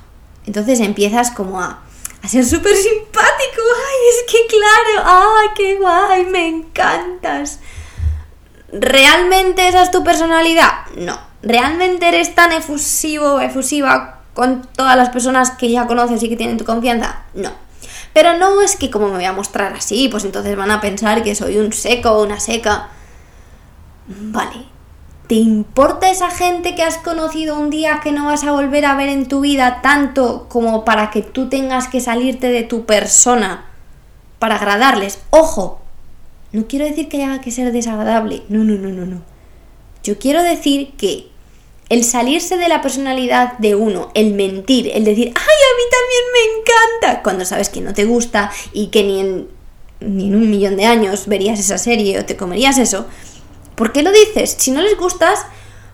Entonces 0.47 0.79
empiezas 0.79 1.29
como 1.29 1.61
a, 1.61 1.83
a 2.23 2.27
ser 2.27 2.43
súper 2.43 2.75
simpático. 2.75 3.61
¡Ay, 3.61 3.97
es 4.09 4.31
que 4.31 4.47
claro! 4.47 5.27
¡Ay, 5.37 5.47
qué 5.55 5.75
guay! 5.75 6.25
¡Me 6.25 6.47
encantas! 6.47 7.59
¿Realmente 8.73 9.67
esa 9.67 9.83
es 9.83 9.91
tu 9.91 10.03
personalidad? 10.03 10.87
No. 10.97 11.19
¿Realmente 11.43 12.07
eres 12.07 12.33
tan 12.33 12.51
efusivo, 12.51 13.39
efusiva 13.39 14.21
con 14.33 14.63
todas 14.75 14.97
las 14.97 15.09
personas 15.09 15.51
que 15.51 15.69
ya 15.69 15.85
conoces 15.85 16.23
y 16.23 16.29
que 16.29 16.35
tienen 16.35 16.57
tu 16.57 16.65
confianza? 16.65 17.25
No. 17.35 17.51
Pero 18.11 18.37
no 18.37 18.59
es 18.63 18.75
que 18.75 18.89
como 18.89 19.09
me 19.09 19.17
voy 19.17 19.25
a 19.25 19.33
mostrar 19.33 19.71
así, 19.73 20.07
pues 20.09 20.25
entonces 20.25 20.57
van 20.57 20.71
a 20.71 20.81
pensar 20.81 21.21
que 21.21 21.35
soy 21.35 21.59
un 21.59 21.73
seco 21.73 22.09
o 22.09 22.23
una 22.23 22.39
seca. 22.39 22.89
Vale. 24.07 24.78
¿Te 25.29 25.35
importa 25.35 26.09
esa 26.09 26.31
gente 26.31 26.73
que 26.73 26.81
has 26.81 26.97
conocido 26.97 27.59
un 27.59 27.69
día 27.69 27.99
que 28.03 28.11
no 28.11 28.25
vas 28.25 28.43
a 28.43 28.51
volver 28.51 28.83
a 28.83 28.95
ver 28.95 29.09
en 29.09 29.27
tu 29.27 29.41
vida 29.41 29.79
tanto 29.83 30.47
como 30.49 30.83
para 30.83 31.11
que 31.11 31.21
tú 31.21 31.49
tengas 31.49 31.87
que 31.87 32.01
salirte 32.01 32.47
de 32.47 32.63
tu 32.63 32.87
persona 32.87 33.69
para 34.39 34.55
agradarles? 34.55 35.19
Ojo, 35.29 35.81
no 36.51 36.65
quiero 36.65 36.85
decir 36.85 37.09
que 37.09 37.23
haya 37.23 37.41
que 37.41 37.51
ser 37.51 37.71
desagradable. 37.71 38.41
No, 38.49 38.63
no, 38.63 38.73
no, 38.73 38.89
no, 38.89 39.05
no. 39.05 39.21
Yo 40.03 40.17
quiero 40.17 40.41
decir 40.41 40.93
que 40.97 41.27
el 41.89 42.03
salirse 42.05 42.57
de 42.57 42.67
la 42.67 42.81
personalidad 42.81 43.55
de 43.59 43.75
uno, 43.75 44.09
el 44.15 44.33
mentir, 44.33 44.89
el 44.91 45.03
decir, 45.03 45.27
ay, 45.27 45.33
a 45.35 45.75
mí 45.77 45.83
también 45.91 46.23
me 46.33 46.59
encanta, 46.59 47.21
cuando 47.21 47.45
sabes 47.45 47.69
que 47.69 47.81
no 47.81 47.93
te 47.93 48.05
gusta 48.05 48.49
y 48.73 48.87
que 48.87 49.03
ni 49.03 49.19
en, 49.19 49.47
ni 49.99 50.29
en 50.29 50.35
un 50.35 50.49
millón 50.49 50.75
de 50.75 50.85
años 50.85 51.27
verías 51.27 51.59
esa 51.59 51.77
serie 51.77 52.17
o 52.17 52.25
te 52.25 52.35
comerías 52.35 52.79
eso, 52.79 53.05
¿por 53.79 53.93
qué 53.93 54.03
lo 54.03 54.11
dices? 54.11 54.57
Si 54.59 54.71
no 54.71 54.81
les 54.81 54.97
gustas, 54.97 55.45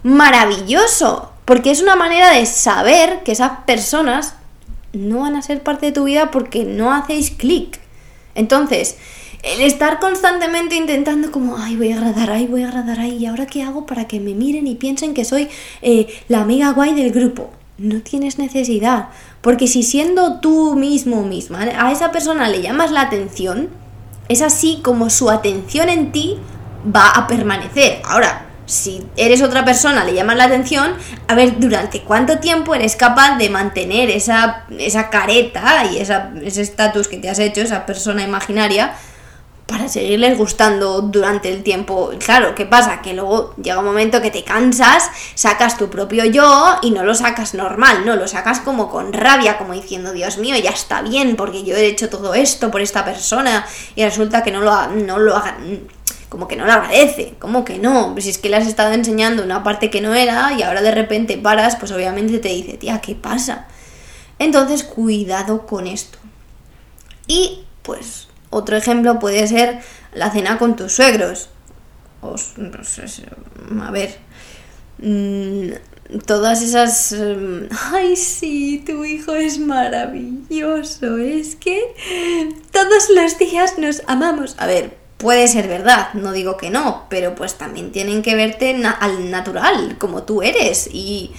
maravilloso, 0.02 1.32
porque 1.46 1.70
es 1.70 1.84
una 1.84 1.96
manera 1.96 2.32
de 2.32 2.48
saber 2.48 3.22
que 3.24 3.32
esas 3.32 3.60
personas 3.68 4.34
no 4.92 5.20
van 5.20 5.36
a 5.36 5.44
ser 5.44 5.62
parte 5.62 5.86
de 5.86 5.92
tu 5.92 6.06
vida 6.06 6.32
porque 6.32 6.64
no 6.64 6.92
hacéis 6.92 7.30
clic. 7.30 7.80
Entonces, 8.34 8.98
el 9.44 9.62
estar 9.62 10.00
constantemente 10.00 10.76
intentando 10.76 11.32
como, 11.32 11.58
ay, 11.60 11.78
voy 11.78 11.92
a 11.92 11.98
agradar, 11.98 12.32
ay, 12.32 12.48
voy 12.48 12.64
a 12.64 12.70
agradar, 12.70 13.00
ay, 13.00 13.18
¿y 13.18 13.28
ahora 13.28 13.46
qué 13.46 13.62
hago 13.62 13.86
para 13.86 14.08
que 14.08 14.20
me 14.20 14.34
miren 14.34 14.66
y 14.66 14.74
piensen 14.74 15.14
que 15.14 15.24
soy 15.24 15.48
eh, 15.84 16.08
la 16.28 16.42
amiga 16.42 16.72
guay 16.72 16.96
del 16.96 17.12
grupo? 17.12 17.52
No 17.78 18.02
tienes 18.02 18.40
necesidad, 18.40 19.10
porque 19.42 19.68
si 19.68 19.84
siendo 19.84 20.40
tú 20.40 20.76
mismo 20.76 21.22
misma 21.22 21.60
a 21.78 21.92
esa 21.92 22.12
persona 22.12 22.50
le 22.50 22.64
llamas 22.64 22.90
la 22.90 23.02
atención, 23.02 23.70
es 24.28 24.42
así 24.42 24.80
como 24.82 25.12
su 25.12 25.30
atención 25.30 25.90
en 25.90 26.12
ti 26.12 26.40
va 26.86 27.10
a 27.10 27.28
permanecer. 27.28 28.02
Ahora, 28.06 28.46
si 28.66 29.06
eres 29.16 29.42
otra 29.42 29.64
persona, 29.64 30.04
le 30.04 30.14
llamas 30.14 30.38
la 30.38 30.46
atención, 30.46 30.94
a 31.28 31.36
ver 31.36 31.60
durante 31.60 32.02
cuánto 32.02 32.40
tiempo 32.40 32.74
eres 32.74 32.96
capaz 32.96 33.38
de 33.38 33.50
mantener 33.50 34.10
esa, 34.10 34.66
esa 34.78 35.10
careta 35.10 35.86
y 35.86 36.00
esa, 36.00 36.32
ese 36.44 36.62
estatus 36.62 37.08
que 37.08 37.18
te 37.18 37.30
has 37.30 37.40
hecho, 37.40 37.62
esa 37.62 37.86
persona 37.86 38.24
imaginaria, 38.24 38.96
para 39.68 39.88
seguirles 39.88 40.38
gustando 40.38 41.02
durante 41.02 41.52
el 41.52 41.64
tiempo. 41.64 42.12
Claro, 42.24 42.54
¿qué 42.54 42.66
pasa? 42.66 43.02
Que 43.02 43.14
luego 43.14 43.56
llega 43.56 43.80
un 43.80 43.86
momento 43.86 44.22
que 44.22 44.30
te 44.30 44.44
cansas, 44.44 45.10
sacas 45.34 45.78
tu 45.78 45.90
propio 45.90 46.26
yo 46.26 46.78
y 46.84 46.92
no 46.92 47.04
lo 47.04 47.16
sacas 47.16 47.56
normal, 47.56 48.06
no, 48.06 48.16
lo 48.16 48.28
sacas 48.28 48.60
como 48.60 48.92
con 48.92 49.12
rabia, 49.12 49.58
como 49.58 49.74
diciendo, 49.74 50.12
Dios 50.12 50.38
mío, 50.38 50.56
ya 50.58 50.70
está 50.70 51.02
bien, 51.02 51.36
porque 51.36 51.64
yo 51.64 51.76
he 51.76 51.88
hecho 51.88 52.10
todo 52.10 52.36
esto 52.36 52.70
por 52.70 52.82
esta 52.82 53.04
persona 53.04 53.66
y 53.96 54.04
resulta 54.04 54.44
que 54.44 54.52
no 54.52 54.62
lo, 54.62 54.88
no 54.88 55.18
lo 55.18 55.36
como 56.30 56.48
que 56.48 56.56
no 56.56 56.66
lo 56.66 56.72
agradece, 56.72 57.36
como 57.40 57.64
que 57.64 57.78
no, 57.78 58.16
si 58.20 58.30
es 58.30 58.38
que 58.38 58.50
le 58.50 58.58
has 58.58 58.68
estado 58.68 58.94
enseñando 58.94 59.44
una 59.44 59.64
parte 59.64 59.90
que 59.90 60.02
no 60.02 60.14
era 60.14 60.54
y 60.54 60.64
ahora 60.64 60.82
de 60.82 60.92
repente 60.92 61.38
paras, 61.38 61.76
pues 61.76 61.92
obviamente 61.92 62.40
te 62.40 62.50
dice, 62.50 62.78
tía, 62.78 63.02
¿qué 63.02 63.16
pasa? 63.16 63.68
Entonces, 64.40 64.84
cuidado 64.84 65.66
con 65.66 65.88
esto. 65.88 66.18
Y 67.28 67.64
pues 67.82 68.28
otro 68.50 68.76
ejemplo 68.76 69.20
puede 69.20 69.48
ser 69.48 69.82
la 70.14 70.32
cena 70.32 70.58
con 70.58 70.76
tus 70.76 70.94
suegros. 70.94 71.50
a 73.82 73.92
ver. 73.92 74.18
Mm, 74.98 75.72
todas 76.26 76.62
esas... 76.62 77.14
Mm, 77.14 77.68
ay, 77.94 78.16
sí, 78.16 78.84
tu 78.86 79.06
hijo 79.06 79.36
es 79.36 79.60
maravilloso. 79.60 81.18
Es 81.18 81.56
que 81.56 81.82
todos 82.72 83.10
los 83.10 83.38
días 83.38 83.78
nos 83.78 84.02
amamos. 84.08 84.56
A 84.58 84.68
ver, 84.68 84.98
puede 85.18 85.48
ser 85.48 85.68
verdad, 85.68 86.14
no 86.14 86.32
digo 86.32 86.58
que 86.58 86.70
no, 86.70 87.06
pero 87.10 87.36
pues 87.36 87.56
también 87.56 87.92
tienen 87.92 88.22
que 88.22 88.36
verte 88.36 88.76
al 89.00 89.32
natural, 89.32 89.98
como 89.98 90.24
tú 90.24 90.42
eres. 90.42 90.90
Y 90.92 91.32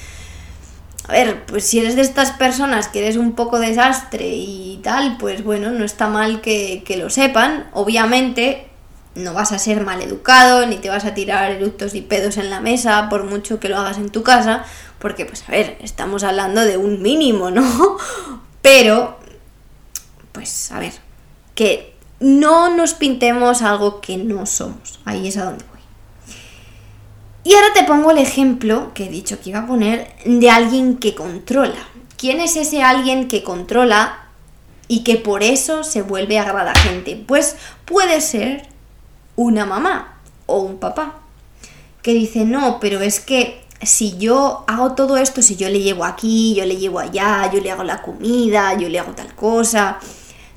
a 1.08 1.12
ver, 1.12 1.44
pues 1.46 1.64
si 1.64 1.78
eres 1.78 1.94
de 1.94 2.02
estas 2.02 2.32
personas 2.32 2.88
que 2.88 3.00
eres 3.00 3.16
un 3.16 3.34
poco 3.34 3.58
desastre 3.58 4.28
y 4.28 4.80
tal, 4.82 5.18
pues 5.18 5.44
bueno, 5.44 5.70
no 5.70 5.84
está 5.84 6.08
mal 6.08 6.40
que, 6.40 6.82
lo 6.98 7.10
sepan. 7.10 7.68
Obviamente 7.72 8.68
no 9.14 9.32
vas 9.32 9.52
a 9.52 9.58
ser 9.58 9.84
mal 9.84 10.02
educado, 10.02 10.66
ni 10.66 10.76
te 10.76 10.88
vas 10.88 11.04
a 11.04 11.14
tirar 11.14 11.50
eructos 11.52 11.94
y 11.94 12.02
pedos 12.02 12.38
en 12.38 12.50
la 12.50 12.60
mesa, 12.60 13.08
por 13.08 13.24
mucho 13.24 13.60
que 13.60 13.68
lo 13.68 13.78
hagas 13.78 13.98
en 13.98 14.10
tu 14.10 14.22
casa, 14.22 14.64
porque 14.98 15.24
pues 15.24 15.44
a 15.48 15.52
ver, 15.52 15.78
estamos 15.80 16.24
hablando 16.24 16.62
de 16.62 16.76
un 16.76 17.00
mínimo, 17.00 17.50
¿no? 17.50 17.96
Pero, 18.62 19.18
pues 20.32 20.72
a 20.72 20.80
ver, 20.80 20.92
que 21.54 21.95
no 22.20 22.74
nos 22.74 22.94
pintemos 22.94 23.62
algo 23.62 24.00
que 24.00 24.16
no 24.16 24.46
somos. 24.46 24.98
Ahí 25.05 25.29
es 25.29 25.37
a 25.37 25.44
donde 25.44 25.64
voy. 25.64 25.76
Y 27.44 27.55
ahora 27.55 27.72
te 27.74 27.85
pongo 27.85 28.11
el 28.11 28.18
ejemplo 28.18 28.92
que 28.94 29.07
he 29.07 29.09
dicho 29.09 29.40
que 29.40 29.50
iba 29.50 29.61
a 29.61 29.66
poner 29.66 30.09
de 30.24 30.50
alguien 30.50 30.96
que 30.96 31.14
controla. 31.14 31.79
¿Quién 32.16 32.40
es 32.40 32.57
ese 32.57 32.83
alguien 32.83 33.29
que 33.29 33.42
controla 33.42 34.18
y 34.88 35.05
que 35.05 35.16
por 35.16 35.42
eso 35.42 35.85
se 35.85 36.02
vuelve 36.02 36.42
gente? 36.74 37.22
Pues 37.26 37.57
puede 37.85 38.20
ser 38.20 38.66
una 39.37 39.66
mamá 39.66 40.18
o 40.46 40.61
un 40.61 40.79
papá 40.79 41.20
que 42.02 42.14
dice, 42.14 42.44
no, 42.44 42.81
pero 42.81 43.00
es 43.00 43.20
que 43.20 43.64
si 43.83 44.16
yo 44.16 44.64
hago 44.66 44.92
todo 44.92 45.16
esto, 45.16 45.42
si 45.42 45.57
yo 45.57 45.68
le 45.68 45.81
llevo 45.81 46.05
aquí, 46.05 46.55
yo 46.55 46.64
le 46.64 46.76
llevo 46.76 46.98
allá, 46.98 47.50
yo 47.52 47.61
le 47.61 47.70
hago 47.70 47.85
la 47.85 48.00
comida, 48.00 48.74
yo 48.79 48.88
le 48.88 48.98
hago 48.98 49.12
tal 49.12 49.35
cosa, 49.35 49.98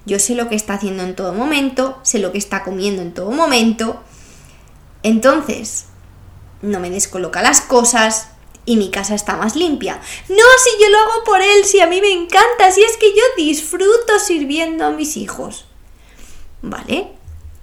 yo 0.09 0.19
sé 0.19 0.35
lo 0.35 0.49
que 0.49 0.55
está 0.55 0.73
haciendo 0.73 1.03
en 1.03 1.15
todo 1.15 1.31
momento, 1.31 1.97
sé 2.03 2.19
lo 2.19 2.33
que 2.33 2.37
está 2.37 2.63
comiendo 2.65 3.01
en 3.01 3.13
todo 3.13 3.31
momento, 3.31 4.01
entonces 5.03 5.85
no 6.61 6.81
me 6.81 6.89
descoloca 6.89 7.41
las 7.41 7.61
cosas 7.61 8.29
y 8.65 8.75
mi 8.75 8.91
casa 8.91 9.15
está 9.15 9.37
más 9.37 9.55
limpia. 9.55 10.01
No, 10.27 10.35
si 10.35 10.83
yo 10.83 10.89
lo 10.89 10.97
hago 10.97 11.23
por 11.25 11.41
él, 11.41 11.63
si 11.63 11.79
a 11.79 11.87
mí 11.87 12.01
me 12.01 12.11
encanta, 12.11 12.71
si 12.71 12.81
es 12.81 12.97
que 12.97 13.09
yo 13.11 13.23
disfruto 13.37 14.19
sirviendo 14.19 14.85
a 14.85 14.91
mis 14.91 15.15
hijos. 15.15 15.65
¿Vale? 16.61 17.07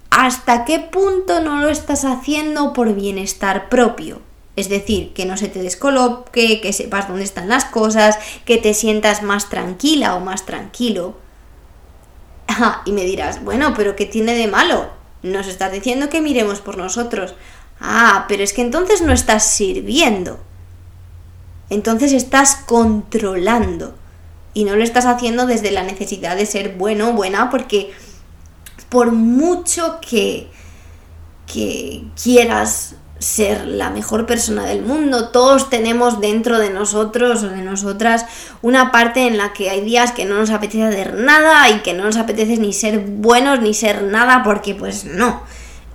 ¿Hasta 0.09 0.65
qué 0.65 0.79
punto 0.79 1.41
no 1.41 1.61
lo 1.61 1.69
estás 1.69 2.03
haciendo 2.03 2.73
por 2.73 2.93
bienestar 2.95 3.69
propio? 3.69 4.21
Es 4.55 4.69
decir, 4.69 5.13
que 5.13 5.25
no 5.25 5.37
se 5.37 5.49
te 5.49 5.61
descoloque, 5.61 6.59
que 6.61 6.73
sepas 6.73 7.07
dónde 7.07 7.23
están 7.23 7.47
las 7.47 7.65
cosas, 7.65 8.17
que 8.43 8.57
te 8.57 8.73
sientas 8.73 9.21
más 9.21 9.49
tranquila 9.49 10.15
o 10.15 10.19
más 10.19 10.47
tranquilo. 10.47 11.15
Y 12.85 12.91
me 12.91 13.03
dirás, 13.03 13.43
bueno, 13.43 13.73
pero 13.75 13.95
¿qué 13.95 14.05
tiene 14.05 14.35
de 14.35 14.47
malo? 14.47 14.89
Nos 15.23 15.47
estás 15.47 15.71
diciendo 15.71 16.09
que 16.09 16.21
miremos 16.21 16.61
por 16.61 16.77
nosotros. 16.77 17.35
Ah, 17.79 18.25
pero 18.27 18.43
es 18.43 18.53
que 18.53 18.61
entonces 18.61 19.01
no 19.01 19.13
estás 19.13 19.45
sirviendo. 19.45 20.39
Entonces 21.69 22.13
estás 22.13 22.55
controlando. 22.65 23.95
Y 24.53 24.63
no 24.63 24.75
lo 24.75 24.83
estás 24.83 25.05
haciendo 25.05 25.45
desde 25.45 25.71
la 25.71 25.83
necesidad 25.83 26.35
de 26.35 26.45
ser 26.45 26.75
bueno 26.75 27.09
o 27.09 27.13
buena, 27.13 27.49
porque 27.49 27.91
por 28.89 29.11
mucho 29.11 29.99
que, 30.01 30.47
que 31.45 32.03
quieras 32.21 32.95
ser 33.19 33.65
la 33.65 33.89
mejor 33.89 34.25
persona 34.25 34.65
del 34.65 34.81
mundo. 34.81 35.29
Todos 35.29 35.69
tenemos 35.69 36.21
dentro 36.21 36.59
de 36.59 36.69
nosotros 36.69 37.43
o 37.43 37.49
de 37.49 37.61
nosotras 37.61 38.25
una 38.61 38.91
parte 38.91 39.27
en 39.27 39.37
la 39.37 39.53
que 39.53 39.69
hay 39.69 39.81
días 39.81 40.11
que 40.11 40.25
no 40.25 40.35
nos 40.35 40.49
apetece 40.51 40.83
hacer 40.83 41.13
nada 41.15 41.69
y 41.69 41.79
que 41.79 41.93
no 41.93 42.03
nos 42.03 42.17
apetece 42.17 42.57
ni 42.57 42.73
ser 42.73 42.99
buenos 42.99 43.59
ni 43.61 43.73
ser 43.73 44.03
nada 44.03 44.43
porque 44.43 44.75
pues 44.75 45.05
no. 45.05 45.41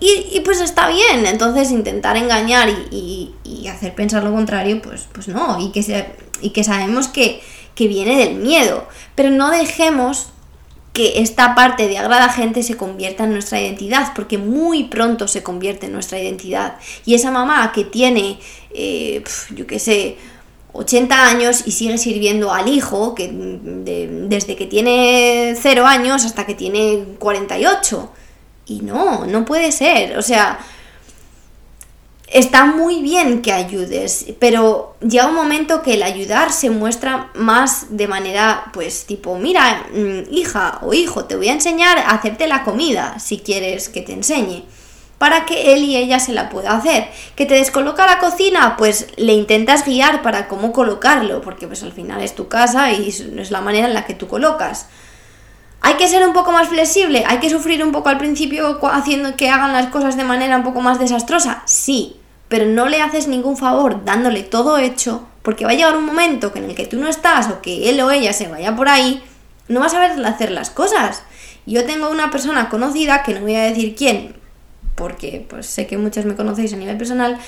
Y, 0.04 0.40
pues 0.40 0.60
está 0.60 0.88
bien, 0.88 1.26
entonces 1.26 1.70
intentar 1.70 2.16
engañar 2.16 2.68
y, 2.68 3.32
hacer 3.72 3.94
pensar 3.94 4.24
lo 4.24 4.32
contrario, 4.32 4.82
pues, 4.82 5.06
pues 5.12 5.28
no, 5.28 5.60
y 5.60 5.70
que, 5.70 6.16
y 6.40 6.50
que 6.50 6.64
sabemos 6.64 7.06
que, 7.06 7.40
que 7.76 7.86
viene 7.86 8.16
del 8.16 8.34
miedo. 8.34 8.88
Pero 9.14 9.30
no 9.30 9.52
dejemos 9.52 10.32
que 10.92 11.22
esta 11.22 11.54
parte 11.54 11.88
de 11.88 11.98
agrada 11.98 12.28
gente 12.28 12.62
se 12.62 12.76
convierta 12.76 13.24
en 13.24 13.32
nuestra 13.32 13.60
identidad, 13.60 14.12
porque 14.14 14.36
muy 14.38 14.84
pronto 14.84 15.26
se 15.26 15.42
convierte 15.42 15.86
en 15.86 15.92
nuestra 15.92 16.20
identidad. 16.20 16.76
Y 17.06 17.14
esa 17.14 17.30
mamá 17.30 17.72
que 17.72 17.84
tiene, 17.84 18.38
eh, 18.74 19.24
yo 19.54 19.66
qué 19.66 19.78
sé, 19.78 20.16
80 20.74 21.28
años 21.28 21.62
y 21.66 21.72
sigue 21.72 21.98
sirviendo 21.98 22.52
al 22.52 22.68
hijo, 22.68 23.14
que 23.14 23.30
desde 23.32 24.56
que 24.56 24.66
tiene 24.66 25.54
0 25.60 25.86
años 25.86 26.24
hasta 26.24 26.46
que 26.46 26.54
tiene 26.54 27.04
48. 27.18 28.10
Y 28.66 28.80
no, 28.80 29.26
no 29.26 29.44
puede 29.44 29.72
ser. 29.72 30.16
O 30.18 30.22
sea, 30.22 30.58
está 32.32 32.64
muy 32.64 33.02
bien 33.02 33.42
que 33.42 33.52
ayudes, 33.52 34.26
pero 34.38 34.96
llega 35.00 35.28
un 35.28 35.34
momento 35.34 35.82
que 35.82 35.94
el 35.94 36.02
ayudar 36.02 36.50
se 36.50 36.70
muestra 36.70 37.30
más 37.34 37.96
de 37.96 38.08
manera, 38.08 38.70
pues 38.72 39.04
tipo, 39.04 39.36
mira, 39.36 39.86
mm, 39.92 40.32
hija 40.32 40.78
o 40.82 40.94
hijo, 40.94 41.26
te 41.26 41.36
voy 41.36 41.48
a 41.48 41.52
enseñar 41.52 41.98
a 41.98 42.10
hacerte 42.10 42.46
la 42.46 42.64
comida 42.64 43.18
si 43.18 43.38
quieres 43.38 43.88
que 43.88 44.00
te 44.00 44.14
enseñe 44.14 44.64
para 45.18 45.44
que 45.46 45.74
él 45.74 45.84
y 45.84 45.96
ella 45.96 46.18
se 46.18 46.32
la 46.32 46.48
pueda 46.48 46.72
hacer. 46.72 47.08
¿Que 47.36 47.46
te 47.46 47.54
descoloca 47.54 48.06
la 48.06 48.18
cocina? 48.18 48.76
Pues 48.76 49.06
le 49.16 49.34
intentas 49.34 49.84
guiar 49.84 50.20
para 50.20 50.48
cómo 50.48 50.72
colocarlo, 50.72 51.40
porque 51.42 51.68
pues 51.68 51.84
al 51.84 51.92
final 51.92 52.22
es 52.22 52.34
tu 52.34 52.48
casa 52.48 52.90
y 52.90 53.08
es 53.08 53.50
la 53.52 53.60
manera 53.60 53.86
en 53.86 53.94
la 53.94 54.04
que 54.04 54.14
tú 54.14 54.26
colocas. 54.26 54.88
Hay 55.80 55.94
que 55.94 56.08
ser 56.08 56.26
un 56.26 56.32
poco 56.32 56.50
más 56.50 56.68
flexible, 56.68 57.24
hay 57.24 57.38
que 57.38 57.50
sufrir 57.50 57.84
un 57.84 57.92
poco 57.92 58.08
al 58.08 58.18
principio 58.18 58.80
haciendo 58.90 59.36
que 59.36 59.48
hagan 59.48 59.72
las 59.72 59.90
cosas 59.90 60.16
de 60.16 60.24
manera 60.24 60.56
un 60.56 60.64
poco 60.64 60.80
más 60.80 60.98
desastrosa. 60.98 61.62
Sí, 61.66 62.16
pero 62.52 62.66
no 62.66 62.86
le 62.86 63.00
haces 63.00 63.28
ningún 63.28 63.56
favor 63.56 64.04
dándole 64.04 64.42
todo 64.42 64.76
hecho, 64.76 65.26
porque 65.40 65.64
va 65.64 65.70
a 65.70 65.74
llegar 65.74 65.96
un 65.96 66.04
momento 66.04 66.52
en 66.54 66.64
el 66.64 66.74
que 66.74 66.86
tú 66.86 66.98
no 66.98 67.08
estás 67.08 67.48
o 67.48 67.62
que 67.62 67.88
él 67.88 67.98
o 68.02 68.10
ella 68.10 68.34
se 68.34 68.46
vaya 68.46 68.76
por 68.76 68.90
ahí, 68.90 69.24
no 69.68 69.80
vas 69.80 69.94
a 69.94 70.00
ver 70.00 70.26
hacer 70.26 70.50
las 70.50 70.68
cosas. 70.68 71.22
Yo 71.64 71.86
tengo 71.86 72.10
una 72.10 72.30
persona 72.30 72.68
conocida, 72.68 73.22
que 73.22 73.32
no 73.32 73.40
voy 73.40 73.54
a 73.54 73.62
decir 73.62 73.94
quién, 73.94 74.36
porque 74.96 75.46
pues 75.48 75.64
sé 75.64 75.86
que 75.86 75.96
muchos 75.96 76.26
me 76.26 76.34
conocéis 76.34 76.74
a 76.74 76.76
nivel 76.76 76.98
personal, 76.98 77.38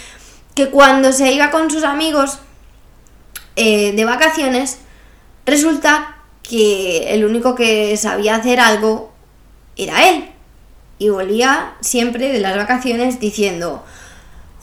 que 0.54 0.70
cuando 0.70 1.12
se 1.12 1.30
iba 1.34 1.50
con 1.50 1.70
sus 1.70 1.84
amigos 1.84 2.38
eh, 3.56 3.92
de 3.92 4.06
vacaciones, 4.06 4.78
resulta 5.44 6.16
que 6.42 7.12
el 7.12 7.26
único 7.26 7.54
que 7.54 7.94
sabía 7.98 8.36
hacer 8.36 8.58
algo 8.58 9.12
era 9.76 10.08
él. 10.08 10.30
Y 10.98 11.10
volvía 11.10 11.74
siempre 11.82 12.32
de 12.32 12.40
las 12.40 12.56
vacaciones 12.56 13.20
diciendo, 13.20 13.84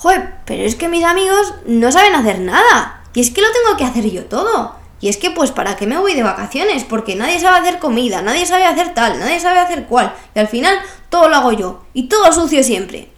joder, 0.02 0.34
pero 0.46 0.64
es 0.64 0.76
que 0.76 0.90
mis 0.90 1.04
amigos 1.04 1.54
no 1.68 1.92
saben 1.92 2.16
hacer 2.16 2.40
nada. 2.40 3.04
Y 3.14 3.22
es 3.22 3.30
que 3.30 3.42
lo 3.42 3.48
tengo 3.52 3.78
que 3.78 3.84
hacer 3.84 4.10
yo 4.10 4.26
todo. 4.26 4.76
Y 5.00 5.10
es 5.10 5.18
que 5.18 5.30
pues 5.30 5.52
para 5.52 5.76
qué 5.76 5.86
me 5.86 6.00
voy 6.00 6.16
de 6.16 6.24
vacaciones, 6.24 6.84
porque 6.84 7.16
nadie 7.16 7.40
sabe 7.40 7.60
hacer 7.60 7.78
comida, 7.78 8.24
nadie 8.24 8.48
sabe 8.48 8.66
hacer 8.66 8.96
tal, 8.96 9.20
nadie 9.20 9.40
sabe 9.40 9.60
hacer 9.60 9.86
cual. 9.86 10.14
Y 10.34 10.40
al 10.40 10.48
final 10.48 10.76
todo 11.10 11.30
lo 11.30 11.36
hago 11.36 11.52
yo. 11.52 11.84
Y 11.94 12.08
todo 12.08 12.32
sucio 12.34 12.64
siempre. 12.64 13.10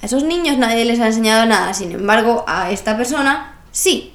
A 0.00 0.06
esos 0.06 0.24
niños 0.24 0.56
nadie 0.56 0.86
les 0.86 0.98
ha 1.00 1.08
enseñado 1.08 1.44
nada, 1.44 1.74
sin 1.74 1.92
embargo 1.92 2.44
a 2.46 2.70
esta 2.70 2.96
persona 2.96 3.60
sí. 3.70 4.13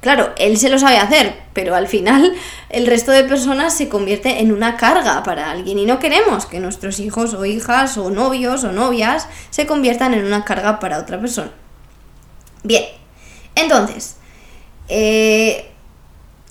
Claro, 0.00 0.32
él 0.38 0.56
se 0.56 0.70
lo 0.70 0.78
sabe 0.78 0.96
hacer, 0.96 1.34
pero 1.52 1.74
al 1.74 1.86
final 1.86 2.32
el 2.70 2.86
resto 2.86 3.12
de 3.12 3.24
personas 3.24 3.76
se 3.76 3.90
convierte 3.90 4.40
en 4.40 4.50
una 4.50 4.78
carga 4.78 5.22
para 5.22 5.50
alguien 5.50 5.78
y 5.78 5.84
no 5.84 5.98
queremos 5.98 6.46
que 6.46 6.58
nuestros 6.58 7.00
hijos 7.00 7.34
o 7.34 7.44
hijas 7.44 7.98
o 7.98 8.08
novios 8.08 8.64
o 8.64 8.72
novias 8.72 9.28
se 9.50 9.66
conviertan 9.66 10.14
en 10.14 10.24
una 10.24 10.44
carga 10.44 10.80
para 10.80 10.98
otra 10.98 11.20
persona. 11.20 11.52
Bien, 12.62 12.84
entonces, 13.54 14.16
eh, 14.88 15.70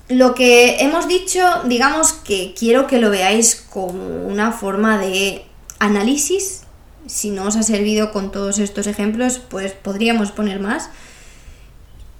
lo 0.08 0.34
que 0.34 0.80
hemos 0.80 1.08
dicho, 1.08 1.40
digamos 1.64 2.12
que 2.12 2.54
quiero 2.56 2.86
que 2.86 2.98
lo 2.98 3.10
veáis 3.10 3.56
como 3.56 4.26
una 4.26 4.52
forma 4.52 4.98
de 4.98 5.44
análisis. 5.80 6.62
Si 7.06 7.30
no 7.30 7.44
os 7.44 7.56
ha 7.56 7.62
servido 7.64 8.12
con 8.12 8.30
todos 8.30 8.58
estos 8.60 8.86
ejemplos, 8.86 9.38
pues 9.38 9.72
podríamos 9.72 10.30
poner 10.30 10.60
más. 10.60 10.90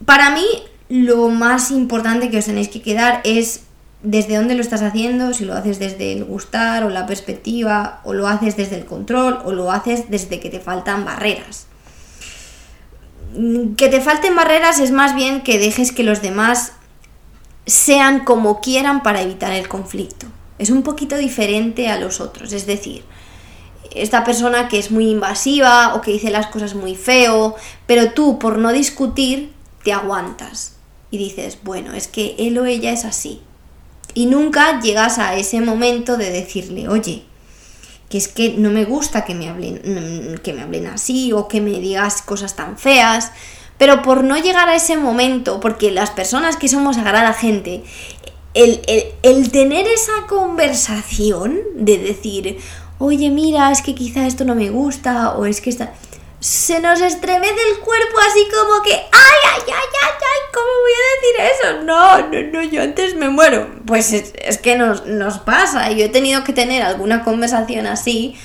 Para 0.04 0.30
mí, 0.30 0.46
lo 0.90 1.28
más 1.28 1.70
importante 1.70 2.30
que 2.30 2.38
os 2.38 2.46
tenéis 2.46 2.68
que 2.68 2.82
quedar 2.82 3.20
es 3.22 3.62
desde 4.02 4.36
dónde 4.36 4.56
lo 4.56 4.60
estás 4.60 4.82
haciendo, 4.82 5.32
si 5.32 5.44
lo 5.44 5.54
haces 5.54 5.78
desde 5.78 6.12
el 6.12 6.24
gustar 6.24 6.82
o 6.82 6.90
la 6.90 7.06
perspectiva, 7.06 8.00
o 8.02 8.12
lo 8.12 8.26
haces 8.26 8.56
desde 8.56 8.76
el 8.76 8.86
control, 8.86 9.38
o 9.44 9.52
lo 9.52 9.70
haces 9.70 10.10
desde 10.10 10.40
que 10.40 10.50
te 10.50 10.58
faltan 10.58 11.04
barreras. 11.04 11.66
Que 13.76 13.88
te 13.88 14.00
falten 14.00 14.34
barreras 14.34 14.80
es 14.80 14.90
más 14.90 15.14
bien 15.14 15.42
que 15.42 15.60
dejes 15.60 15.92
que 15.92 16.02
los 16.02 16.22
demás 16.22 16.72
sean 17.66 18.24
como 18.24 18.60
quieran 18.60 19.04
para 19.04 19.22
evitar 19.22 19.52
el 19.52 19.68
conflicto. 19.68 20.26
Es 20.58 20.70
un 20.70 20.82
poquito 20.82 21.16
diferente 21.16 21.88
a 21.88 22.00
los 22.00 22.20
otros, 22.20 22.52
es 22.52 22.66
decir, 22.66 23.04
esta 23.94 24.24
persona 24.24 24.66
que 24.66 24.80
es 24.80 24.90
muy 24.90 25.08
invasiva 25.08 25.94
o 25.94 26.00
que 26.00 26.10
dice 26.10 26.30
las 26.30 26.48
cosas 26.48 26.74
muy 26.74 26.96
feo, 26.96 27.54
pero 27.86 28.12
tú 28.12 28.40
por 28.40 28.58
no 28.58 28.72
discutir 28.72 29.52
te 29.84 29.92
aguantas 29.92 30.79
y 31.10 31.18
dices, 31.18 31.58
bueno, 31.62 31.94
es 31.94 32.08
que 32.08 32.36
él 32.38 32.58
o 32.58 32.66
ella 32.66 32.92
es 32.92 33.04
así. 33.04 33.40
Y 34.14 34.26
nunca 34.26 34.80
llegas 34.80 35.18
a 35.18 35.36
ese 35.36 35.60
momento 35.60 36.16
de 36.16 36.30
decirle, 36.30 36.88
oye, 36.88 37.24
que 38.08 38.18
es 38.18 38.28
que 38.28 38.54
no 38.56 38.70
me 38.70 38.84
gusta 38.84 39.24
que 39.24 39.34
me 39.34 39.48
hablen, 39.48 39.80
mm, 39.84 40.38
que 40.38 40.52
me 40.52 40.62
hablen 40.62 40.86
así 40.88 41.32
o 41.32 41.46
que 41.46 41.60
me 41.60 41.78
digas 41.80 42.22
cosas 42.22 42.56
tan 42.56 42.76
feas. 42.76 43.32
Pero 43.78 44.02
por 44.02 44.24
no 44.24 44.36
llegar 44.36 44.68
a 44.68 44.74
ese 44.74 44.96
momento, 44.96 45.60
porque 45.60 45.90
las 45.90 46.10
personas 46.10 46.56
que 46.56 46.68
somos 46.68 46.98
agrada 46.98 47.32
gente, 47.32 47.82
el, 48.52 48.80
el, 48.86 49.04
el 49.22 49.50
tener 49.52 49.86
esa 49.86 50.26
conversación 50.28 51.60
de 51.76 51.98
decir, 51.98 52.58
oye, 52.98 53.30
mira, 53.30 53.70
es 53.70 53.80
que 53.80 53.94
quizá 53.94 54.26
esto 54.26 54.44
no 54.44 54.54
me 54.54 54.70
gusta, 54.70 55.36
o 55.36 55.46
es 55.46 55.60
que 55.60 55.70
está 55.70 55.94
se 56.40 56.80
nos 56.80 57.02
estremece 57.02 57.60
el 57.70 57.80
cuerpo 57.80 58.18
así 58.26 58.46
como 58.48 58.82
que, 58.82 58.92
ay, 58.92 59.00
ay, 59.12 59.62
ay, 59.66 59.72
ay, 59.72 60.14
ay, 60.14 60.40
¿cómo 60.52 60.66
voy 60.80 60.92
a 60.96 61.10
decir 61.20 61.54
eso? 61.54 61.82
no, 61.84 62.28
no, 62.28 62.52
no, 62.52 62.62
yo 62.62 62.82
antes 62.82 63.14
me 63.14 63.28
muero. 63.28 63.68
Pues 63.86 64.12
es, 64.12 64.58
que 64.58 64.76
nos, 64.76 65.06
nos 65.06 65.38
pasa. 65.38 65.90
Yo 65.92 66.06
he 66.06 66.08
tenido 66.08 66.42
que 66.42 66.54
tener 66.54 66.82
alguna 66.82 67.22
conversación 67.24 67.86
así. 67.86 68.36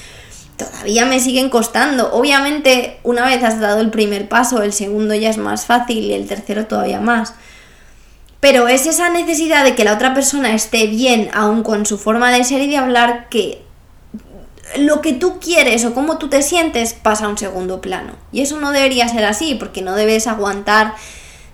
Todavía 0.58 1.06
me 1.06 1.22
siguen 1.22 1.50
costando. 1.50 2.12
Obviamente, 2.14 3.00
una 3.04 3.26
vez 3.26 3.42
has 3.44 3.62
dado 3.62 3.80
el 3.80 3.92
primer 3.92 4.28
paso, 4.28 4.62
el 4.62 4.74
segundo 4.74 5.16
ya 5.16 5.30
es 5.30 5.38
más 5.38 5.66
fácil 5.66 6.04
y 6.04 6.14
el 6.14 6.28
tercero 6.28 6.66
todavía 6.66 7.00
más. 7.00 7.34
Pero 8.42 8.68
es 8.68 8.86
esa 8.86 9.10
necesidad 9.10 9.64
de 9.64 9.74
que 9.74 9.86
la 9.86 9.94
otra 9.94 10.14
persona 10.14 10.54
esté 10.54 10.88
bien, 10.88 11.30
aún 11.34 11.64
con 11.64 11.86
su 11.86 11.98
forma 11.98 12.32
de 12.32 12.44
ser 12.44 12.62
y 12.62 12.68
de 12.68 12.78
hablar, 12.78 13.28
que 13.30 13.65
lo 14.78 15.02
que 15.02 15.14
tú 15.14 15.40
quieres 15.40 15.86
o 15.86 15.94
cómo 15.94 16.18
tú 16.18 16.28
te 16.28 16.42
sientes 16.42 16.94
pasa 16.94 17.26
a 17.26 17.30
un 17.30 17.38
segundo 17.38 17.82
plano. 17.82 18.14
Y 18.32 18.42
eso 18.42 18.60
no 18.60 18.72
debería 18.72 19.08
ser 19.08 19.26
así, 19.26 19.56
porque 19.56 19.82
no 19.82 19.96
debes 19.96 20.28
aguantar 20.28 20.96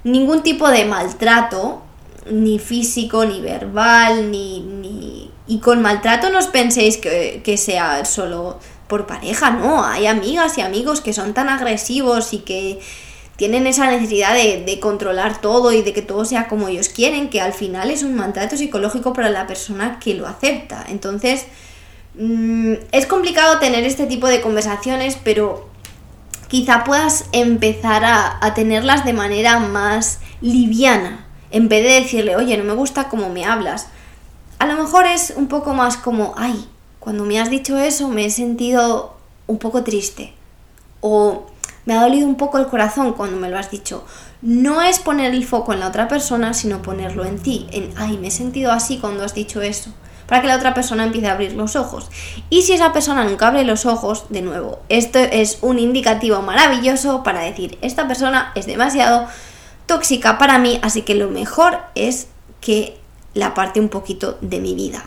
ningún 0.03 0.43
tipo 0.43 0.69
de 0.69 0.85
maltrato, 0.85 1.81
ni 2.29 2.59
físico, 2.59 3.25
ni 3.25 3.41
verbal, 3.41 4.31
ni... 4.31 4.61
ni... 4.61 5.31
Y 5.47 5.59
con 5.59 5.81
maltrato 5.81 6.29
no 6.29 6.39
os 6.39 6.47
penséis 6.47 6.97
que, 6.97 7.41
que 7.43 7.57
sea 7.57 8.05
solo 8.05 8.59
por 8.87 9.05
pareja, 9.05 9.51
no, 9.51 9.83
hay 9.83 10.05
amigas 10.07 10.57
y 10.57 10.61
amigos 10.61 11.01
que 11.01 11.13
son 11.13 11.33
tan 11.33 11.49
agresivos 11.49 12.33
y 12.33 12.39
que 12.39 12.79
tienen 13.35 13.65
esa 13.65 13.89
necesidad 13.89 14.33
de, 14.33 14.63
de, 14.65 14.79
controlar 14.79 15.41
todo 15.41 15.71
y 15.73 15.81
de 15.81 15.93
que 15.93 16.01
todo 16.01 16.25
sea 16.25 16.47
como 16.47 16.67
ellos 16.67 16.89
quieren, 16.89 17.29
que 17.29 17.41
al 17.41 17.53
final 17.53 17.89
es 17.89 18.03
un 18.03 18.15
maltrato 18.15 18.55
psicológico 18.55 19.13
para 19.13 19.29
la 19.29 19.47
persona 19.47 19.99
que 19.99 20.13
lo 20.13 20.27
acepta. 20.27 20.85
Entonces, 20.89 21.45
Mm, 22.15 22.73
es 22.91 23.05
complicado 23.05 23.59
tener 23.59 23.83
este 23.85 24.05
tipo 24.05 24.27
de 24.27 24.41
conversaciones, 24.41 25.17
pero 25.23 25.69
quizá 26.47 26.83
puedas 26.83 27.25
empezar 27.31 28.03
a, 28.03 28.53
tenerlas 28.53 29.05
de 29.05 29.13
manera 29.13 29.59
más 29.59 30.19
liviana. 30.41 31.25
En 31.51 31.69
vez 31.69 31.83
de 31.83 32.01
decirle, 32.01 32.35
oye, 32.35 32.57
no 32.57 32.63
me 32.63 32.73
gusta 32.73 33.09
cómo 33.09 33.29
me 33.29 33.45
hablas. 33.45 33.87
A 34.59 34.67
lo 34.67 34.75
mejor 34.75 35.05
es 35.05 35.33
un 35.35 35.47
poco 35.47 35.73
más 35.73 35.97
como, 35.97 36.33
ay, 36.37 36.67
cuando 36.99 37.25
me 37.25 37.39
has 37.39 37.49
dicho 37.49 37.77
eso 37.79 38.09
me 38.09 38.25
he 38.25 38.29
sentido 38.29 39.15
un 39.47 39.57
poco 39.57 39.83
triste. 39.83 40.33
O 40.99 41.47
me 41.85 41.93
ha 41.95 42.01
dolido 42.01 42.27
un 42.27 42.35
poco 42.35 42.57
el 42.57 42.67
corazón 42.67 43.13
cuando 43.13 43.37
me 43.37 43.49
lo 43.49 43.57
has 43.57 43.71
dicho. 43.71 44.03
No 44.41 44.81
es 44.81 44.99
poner 44.99 45.33
el 45.33 45.45
foco 45.45 45.73
en 45.73 45.79
la 45.79 45.87
otra 45.87 46.07
persona, 46.07 46.53
sino 46.53 46.81
ponerlo 46.81 47.25
en 47.25 47.39
ti. 47.39 47.67
En, 47.71 47.91
ay, 47.97 48.17
me 48.17 48.27
he 48.27 48.31
sentido 48.31 48.71
así 48.71 48.97
cuando 48.99 49.23
has 49.23 49.33
dicho 49.33 49.61
eso 49.61 49.91
para 50.31 50.41
que 50.41 50.47
la 50.47 50.55
otra 50.55 50.73
persona 50.73 51.03
empiece 51.03 51.27
a 51.27 51.33
abrir 51.33 51.51
los 51.55 51.75
ojos. 51.75 52.09
Y 52.49 52.61
si 52.61 52.71
esa 52.71 52.93
persona 52.93 53.25
nunca 53.25 53.49
abre 53.49 53.65
los 53.65 53.85
ojos, 53.85 54.27
de 54.29 54.41
nuevo, 54.41 54.79
esto 54.87 55.19
es 55.19 55.57
un 55.59 55.77
indicativo 55.77 56.41
maravilloso 56.41 57.21
para 57.21 57.41
decir, 57.41 57.77
esta 57.81 58.07
persona 58.07 58.53
es 58.55 58.65
demasiado 58.65 59.27
tóxica 59.87 60.37
para 60.37 60.57
mí, 60.57 60.79
así 60.83 61.01
que 61.01 61.15
lo 61.15 61.27
mejor 61.27 61.79
es 61.95 62.29
que 62.61 62.97
la 63.33 63.47
aparte 63.47 63.81
un 63.81 63.89
poquito 63.89 64.37
de 64.39 64.61
mi 64.61 64.73
vida. 64.73 65.03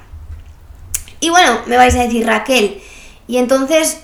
Y 1.20 1.30
bueno, 1.30 1.58
me 1.68 1.78
vais 1.78 1.94
a 1.94 2.02
decir 2.02 2.26
Raquel, 2.26 2.82
y 3.26 3.38
entonces, 3.38 4.02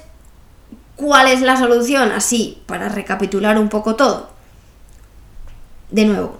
¿cuál 0.96 1.26
es 1.26 1.42
la 1.42 1.58
solución? 1.58 2.12
Así, 2.12 2.62
para 2.64 2.88
recapitular 2.88 3.58
un 3.58 3.68
poco 3.68 3.94
todo. 3.94 4.30
De 5.90 6.06
nuevo, 6.06 6.38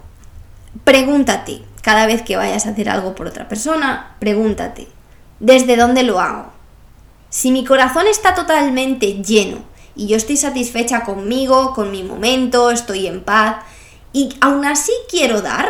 pregúntate, 0.83 1.61
cada 1.81 2.05
vez 2.05 2.21
que 2.21 2.35
vayas 2.35 2.65
a 2.65 2.69
hacer 2.69 2.89
algo 2.89 3.15
por 3.15 3.27
otra 3.27 3.47
persona, 3.47 4.15
pregúntate, 4.19 4.87
¿desde 5.39 5.75
dónde 5.75 6.03
lo 6.03 6.19
hago? 6.19 6.51
Si 7.29 7.51
mi 7.51 7.63
corazón 7.63 8.07
está 8.07 8.35
totalmente 8.35 9.23
lleno 9.23 9.63
y 9.95 10.07
yo 10.07 10.17
estoy 10.17 10.37
satisfecha 10.37 11.03
conmigo, 11.03 11.73
con 11.73 11.91
mi 11.91 12.03
momento, 12.03 12.71
estoy 12.71 13.07
en 13.07 13.23
paz 13.23 13.63
y 14.13 14.35
aún 14.41 14.65
así 14.65 14.91
quiero 15.09 15.41
dar, 15.41 15.69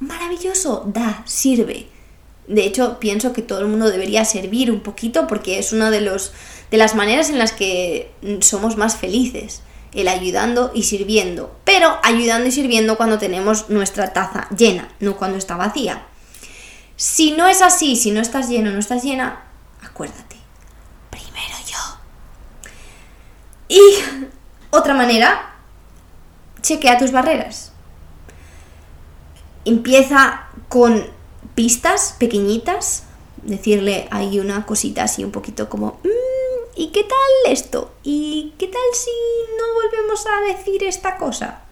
maravilloso, 0.00 0.84
da, 0.86 1.22
sirve. 1.24 1.86
De 2.48 2.64
hecho, 2.64 2.98
pienso 2.98 3.32
que 3.32 3.42
todo 3.42 3.60
el 3.60 3.68
mundo 3.68 3.88
debería 3.90 4.24
servir 4.24 4.70
un 4.70 4.80
poquito 4.80 5.26
porque 5.28 5.58
es 5.58 5.72
una 5.72 5.90
de, 5.90 6.00
los, 6.00 6.32
de 6.70 6.76
las 6.76 6.94
maneras 6.94 7.30
en 7.30 7.38
las 7.38 7.52
que 7.52 8.10
somos 8.40 8.76
más 8.76 8.96
felices 8.96 9.62
el 9.92 10.08
ayudando 10.08 10.70
y 10.74 10.84
sirviendo, 10.84 11.54
pero 11.64 11.98
ayudando 12.02 12.48
y 12.48 12.52
sirviendo 12.52 12.96
cuando 12.96 13.18
tenemos 13.18 13.68
nuestra 13.68 14.12
taza 14.12 14.48
llena, 14.56 14.88
no 15.00 15.16
cuando 15.16 15.38
está 15.38 15.56
vacía. 15.56 16.06
Si 16.96 17.32
no 17.32 17.46
es 17.46 17.62
así, 17.62 17.96
si 17.96 18.10
no 18.10 18.20
estás 18.20 18.48
lleno, 18.48 18.70
no 18.70 18.78
estás 18.78 19.02
llena, 19.02 19.42
acuérdate, 19.82 20.36
primero 21.10 21.56
yo. 21.66 21.78
Y 23.68 23.80
otra 24.70 24.94
manera, 24.94 25.56
chequea 26.62 26.98
tus 26.98 27.12
barreras. 27.12 27.72
Empieza 29.64 30.46
con 30.68 31.06
pistas 31.54 32.16
pequeñitas, 32.18 33.04
decirle 33.42 34.08
hay 34.10 34.40
una 34.40 34.64
cosita 34.64 35.04
así 35.04 35.22
un 35.22 35.32
poquito 35.32 35.68
como... 35.68 36.00
Mm, 36.02 36.31
¿y 36.76 36.88
qué 36.88 37.04
tal 37.04 37.52
esto? 37.52 37.92
¿Y 38.02 38.54
qué 38.58 38.66
tal 38.66 38.82
si 38.94 39.10
no 39.58 39.74
volvemos 39.74 40.24
a 40.26 40.52
decir 40.52 40.82
esta 40.84 41.16
cosa? 41.16 41.62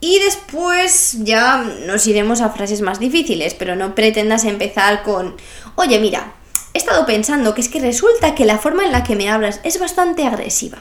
Y 0.00 0.18
después 0.18 1.18
ya 1.20 1.64
nos 1.86 2.06
iremos 2.08 2.40
a 2.40 2.50
frases 2.50 2.80
más 2.80 2.98
difíciles, 2.98 3.54
pero 3.54 3.76
no 3.76 3.94
pretendas 3.94 4.44
empezar 4.44 5.04
con, 5.04 5.36
oye 5.76 6.00
mira, 6.00 6.32
he 6.74 6.78
estado 6.78 7.06
pensando 7.06 7.54
que 7.54 7.60
es 7.60 7.68
que 7.68 7.80
resulta 7.80 8.34
que 8.34 8.44
la 8.44 8.58
forma 8.58 8.84
en 8.84 8.92
la 8.92 9.04
que 9.04 9.14
me 9.14 9.30
hablas 9.30 9.60
es 9.62 9.78
bastante 9.78 10.26
agresiva. 10.26 10.78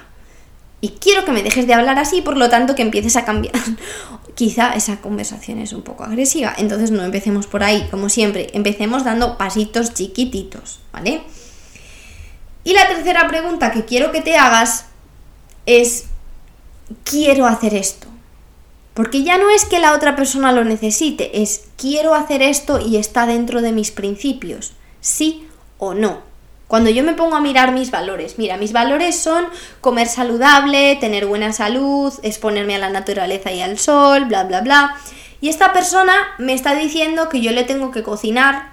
Y 0.83 0.89
quiero 0.99 1.23
que 1.23 1.31
me 1.31 1.43
dejes 1.43 1.67
de 1.67 1.75
hablar 1.75 1.99
así, 1.99 2.21
por 2.21 2.35
lo 2.35 2.49
tanto 2.49 2.73
que 2.73 2.81
empieces 2.81 3.15
a 3.15 3.23
cambiar. 3.23 3.53
Quizá 4.35 4.73
esa 4.73 5.01
conversación 5.01 5.59
es 5.59 5.73
un 5.73 5.83
poco 5.83 6.03
agresiva, 6.03 6.55
entonces 6.57 6.89
no 6.89 7.03
empecemos 7.03 7.45
por 7.45 7.63
ahí, 7.63 7.87
como 7.91 8.09
siempre, 8.09 8.49
empecemos 8.53 9.03
dando 9.03 9.37
pasitos 9.37 9.93
chiquititos, 9.93 10.79
¿vale? 10.91 11.21
Y 12.63 12.73
la 12.73 12.87
tercera 12.87 13.27
pregunta 13.27 13.71
que 13.71 13.85
quiero 13.85 14.11
que 14.11 14.21
te 14.21 14.37
hagas 14.37 14.85
es, 15.65 16.05
quiero 17.03 17.45
hacer 17.47 17.73
esto. 17.73 18.07
Porque 18.93 19.23
ya 19.23 19.37
no 19.37 19.49
es 19.49 19.65
que 19.65 19.79
la 19.79 19.93
otra 19.93 20.15
persona 20.15 20.51
lo 20.51 20.65
necesite, 20.65 21.41
es 21.41 21.69
quiero 21.77 22.13
hacer 22.13 22.41
esto 22.41 22.79
y 22.79 22.97
está 22.97 23.25
dentro 23.25 23.61
de 23.61 23.71
mis 23.71 23.91
principios, 23.91 24.73
sí 24.99 25.47
o 25.77 25.93
no. 25.93 26.19
Cuando 26.67 26.89
yo 26.89 27.03
me 27.03 27.13
pongo 27.13 27.35
a 27.35 27.41
mirar 27.41 27.73
mis 27.73 27.91
valores, 27.91 28.37
mira, 28.37 28.57
mis 28.57 28.73
valores 28.73 29.17
son 29.17 29.45
comer 29.81 30.07
saludable, 30.07 30.97
tener 30.97 31.25
buena 31.25 31.51
salud, 31.51 32.13
exponerme 32.23 32.75
a 32.75 32.79
la 32.79 32.89
naturaleza 32.89 33.51
y 33.51 33.61
al 33.61 33.77
sol, 33.77 34.25
bla, 34.25 34.43
bla, 34.43 34.61
bla. 34.61 34.97
Y 35.41 35.49
esta 35.49 35.73
persona 35.73 36.13
me 36.37 36.53
está 36.53 36.75
diciendo 36.75 37.27
que 37.27 37.41
yo 37.41 37.51
le 37.51 37.63
tengo 37.63 37.91
que 37.91 38.03
cocinar 38.03 38.70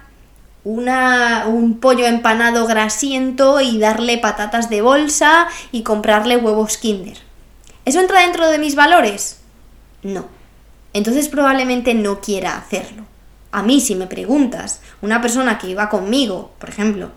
una, 0.63 1.45
un 1.47 1.79
pollo 1.79 2.05
empanado 2.05 2.67
grasiento 2.67 3.61
y 3.61 3.79
darle 3.79 4.17
patatas 4.17 4.69
de 4.69 4.81
bolsa 4.81 5.47
y 5.71 5.83
comprarle 5.83 6.37
huevos 6.37 6.77
Kinder. 6.77 7.17
¿Eso 7.85 7.99
entra 7.99 8.21
dentro 8.21 8.49
de 8.49 8.59
mis 8.59 8.75
valores? 8.75 9.39
No. 10.03 10.27
Entonces 10.93 11.29
probablemente 11.29 11.93
no 11.93 12.19
quiera 12.19 12.57
hacerlo. 12.57 13.03
A 13.51 13.63
mí, 13.63 13.81
si 13.81 13.95
me 13.95 14.07
preguntas, 14.07 14.81
una 15.01 15.21
persona 15.21 15.57
que 15.57 15.69
iba 15.69 15.89
conmigo, 15.89 16.51
por 16.59 16.69
ejemplo, 16.69 17.11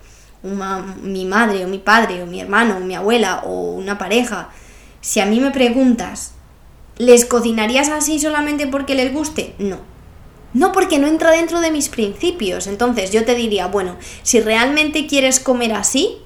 mi 1.03 1.25
madre 1.25 1.65
o 1.65 1.69
mi 1.69 1.79
padre 1.79 2.23
o 2.23 2.27
mi 2.27 2.41
hermano 2.41 2.79
o 2.79 2.81
mi 2.81 2.95
abuela 2.95 3.43
o 3.45 3.73
una 3.73 3.99
pareja, 3.99 4.49
si 5.01 5.21
a 5.21 5.27
mí 5.27 5.41
me 5.41 5.51
preguntas, 5.51 6.33
¿les 6.97 7.27
cocinarías 7.27 7.89
así 7.91 8.19
solamente 8.19 8.67
porque 8.67 8.95
les 8.95 9.13
guste? 9.13 9.55
No 9.59 9.92
no, 10.55 10.73
porque 10.73 10.99
no 10.99 11.07
entra 11.07 11.31
dentro 11.31 11.61
de 11.61 11.71
mis 11.71 11.89
principios. 11.89 12.67
Entonces 12.67 13.11
yo 13.11 13.25
te 13.25 13.35
diría, 13.35 13.67
bueno, 13.69 13.97
si 14.23 14.41
realmente 14.41 15.07
quieres 15.07 15.41
comer 15.41 15.73
así 15.73 16.19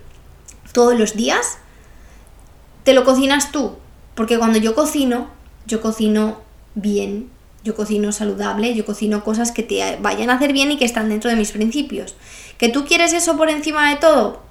todos 0.72 0.98
los 0.98 1.14
días, 1.14 1.58
te 2.82 2.92
lo 2.92 3.04
cocinas 3.04 3.52
tú. 3.52 3.76
Porque 4.14 4.38
cuando 4.38 4.58
yo 4.58 4.74
cocino, 4.74 5.28
yo 5.66 5.80
cocino 5.80 6.40
bien, 6.74 7.30
yo 7.62 7.74
cocino 7.74 8.12
saludable, 8.12 8.74
yo 8.74 8.84
cocino 8.84 9.22
cosas 9.22 9.52
que 9.52 9.62
te 9.62 9.98
vayan 10.00 10.30
a 10.30 10.34
hacer 10.34 10.52
bien 10.52 10.72
y 10.72 10.76
que 10.76 10.84
están 10.84 11.08
dentro 11.08 11.30
de 11.30 11.36
mis 11.36 11.52
principios. 11.52 12.16
¿Que 12.58 12.68
tú 12.68 12.84
quieres 12.84 13.12
eso 13.12 13.36
por 13.36 13.50
encima 13.50 13.90
de 13.90 13.96
todo? 13.96 14.42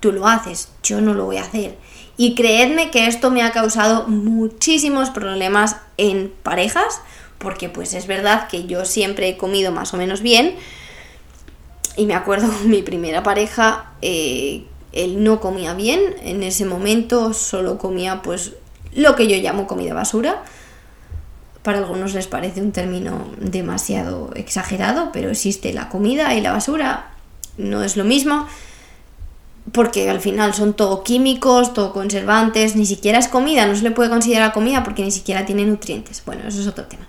Tú 0.00 0.12
lo 0.12 0.26
haces, 0.26 0.68
yo 0.82 1.00
no 1.00 1.14
lo 1.14 1.26
voy 1.26 1.38
a 1.38 1.42
hacer. 1.42 1.78
Y 2.16 2.34
creedme 2.34 2.90
que 2.90 3.06
esto 3.06 3.30
me 3.30 3.42
ha 3.42 3.52
causado 3.52 4.06
muchísimos 4.06 5.10
problemas 5.10 5.76
en 5.96 6.32
parejas 6.42 7.00
porque 7.44 7.68
pues 7.68 7.94
es 7.94 8.08
verdad 8.08 8.48
que 8.48 8.66
yo 8.66 8.84
siempre 8.84 9.28
he 9.28 9.36
comido 9.36 9.70
más 9.70 9.94
o 9.94 9.96
menos 9.96 10.20
bien. 10.20 10.56
Y 11.96 12.06
me 12.06 12.14
acuerdo 12.14 12.48
mi 12.64 12.82
primera 12.82 13.22
pareja, 13.22 13.92
eh, 14.02 14.64
él 14.92 15.22
no 15.22 15.40
comía 15.40 15.74
bien, 15.74 16.00
en 16.22 16.42
ese 16.42 16.64
momento 16.64 17.32
solo 17.32 17.78
comía 17.78 18.22
pues 18.22 18.52
lo 18.94 19.14
que 19.14 19.28
yo 19.28 19.36
llamo 19.36 19.68
comida 19.68 19.94
basura. 19.94 20.42
Para 21.62 21.78
algunos 21.78 22.12
les 22.14 22.26
parece 22.26 22.60
un 22.60 22.72
término 22.72 23.28
demasiado 23.40 24.30
exagerado, 24.34 25.10
pero 25.12 25.30
existe 25.30 25.72
la 25.72 25.88
comida 25.88 26.34
y 26.34 26.40
la 26.40 26.52
basura, 26.52 27.10
no 27.56 27.82
es 27.82 27.96
lo 27.96 28.04
mismo, 28.04 28.46
porque 29.72 30.10
al 30.10 30.20
final 30.20 30.52
son 30.52 30.74
todo 30.74 31.02
químicos, 31.02 31.72
todo 31.72 31.92
conservantes, 31.92 32.76
ni 32.76 32.84
siquiera 32.84 33.18
es 33.18 33.28
comida, 33.28 33.66
no 33.66 33.74
se 33.74 33.82
le 33.82 33.92
puede 33.92 34.10
considerar 34.10 34.52
comida 34.52 34.84
porque 34.84 35.02
ni 35.02 35.10
siquiera 35.10 35.46
tiene 35.46 35.64
nutrientes. 35.64 36.22
Bueno, 36.26 36.42
eso 36.46 36.60
es 36.60 36.66
otro 36.66 36.84
tema. 36.84 37.08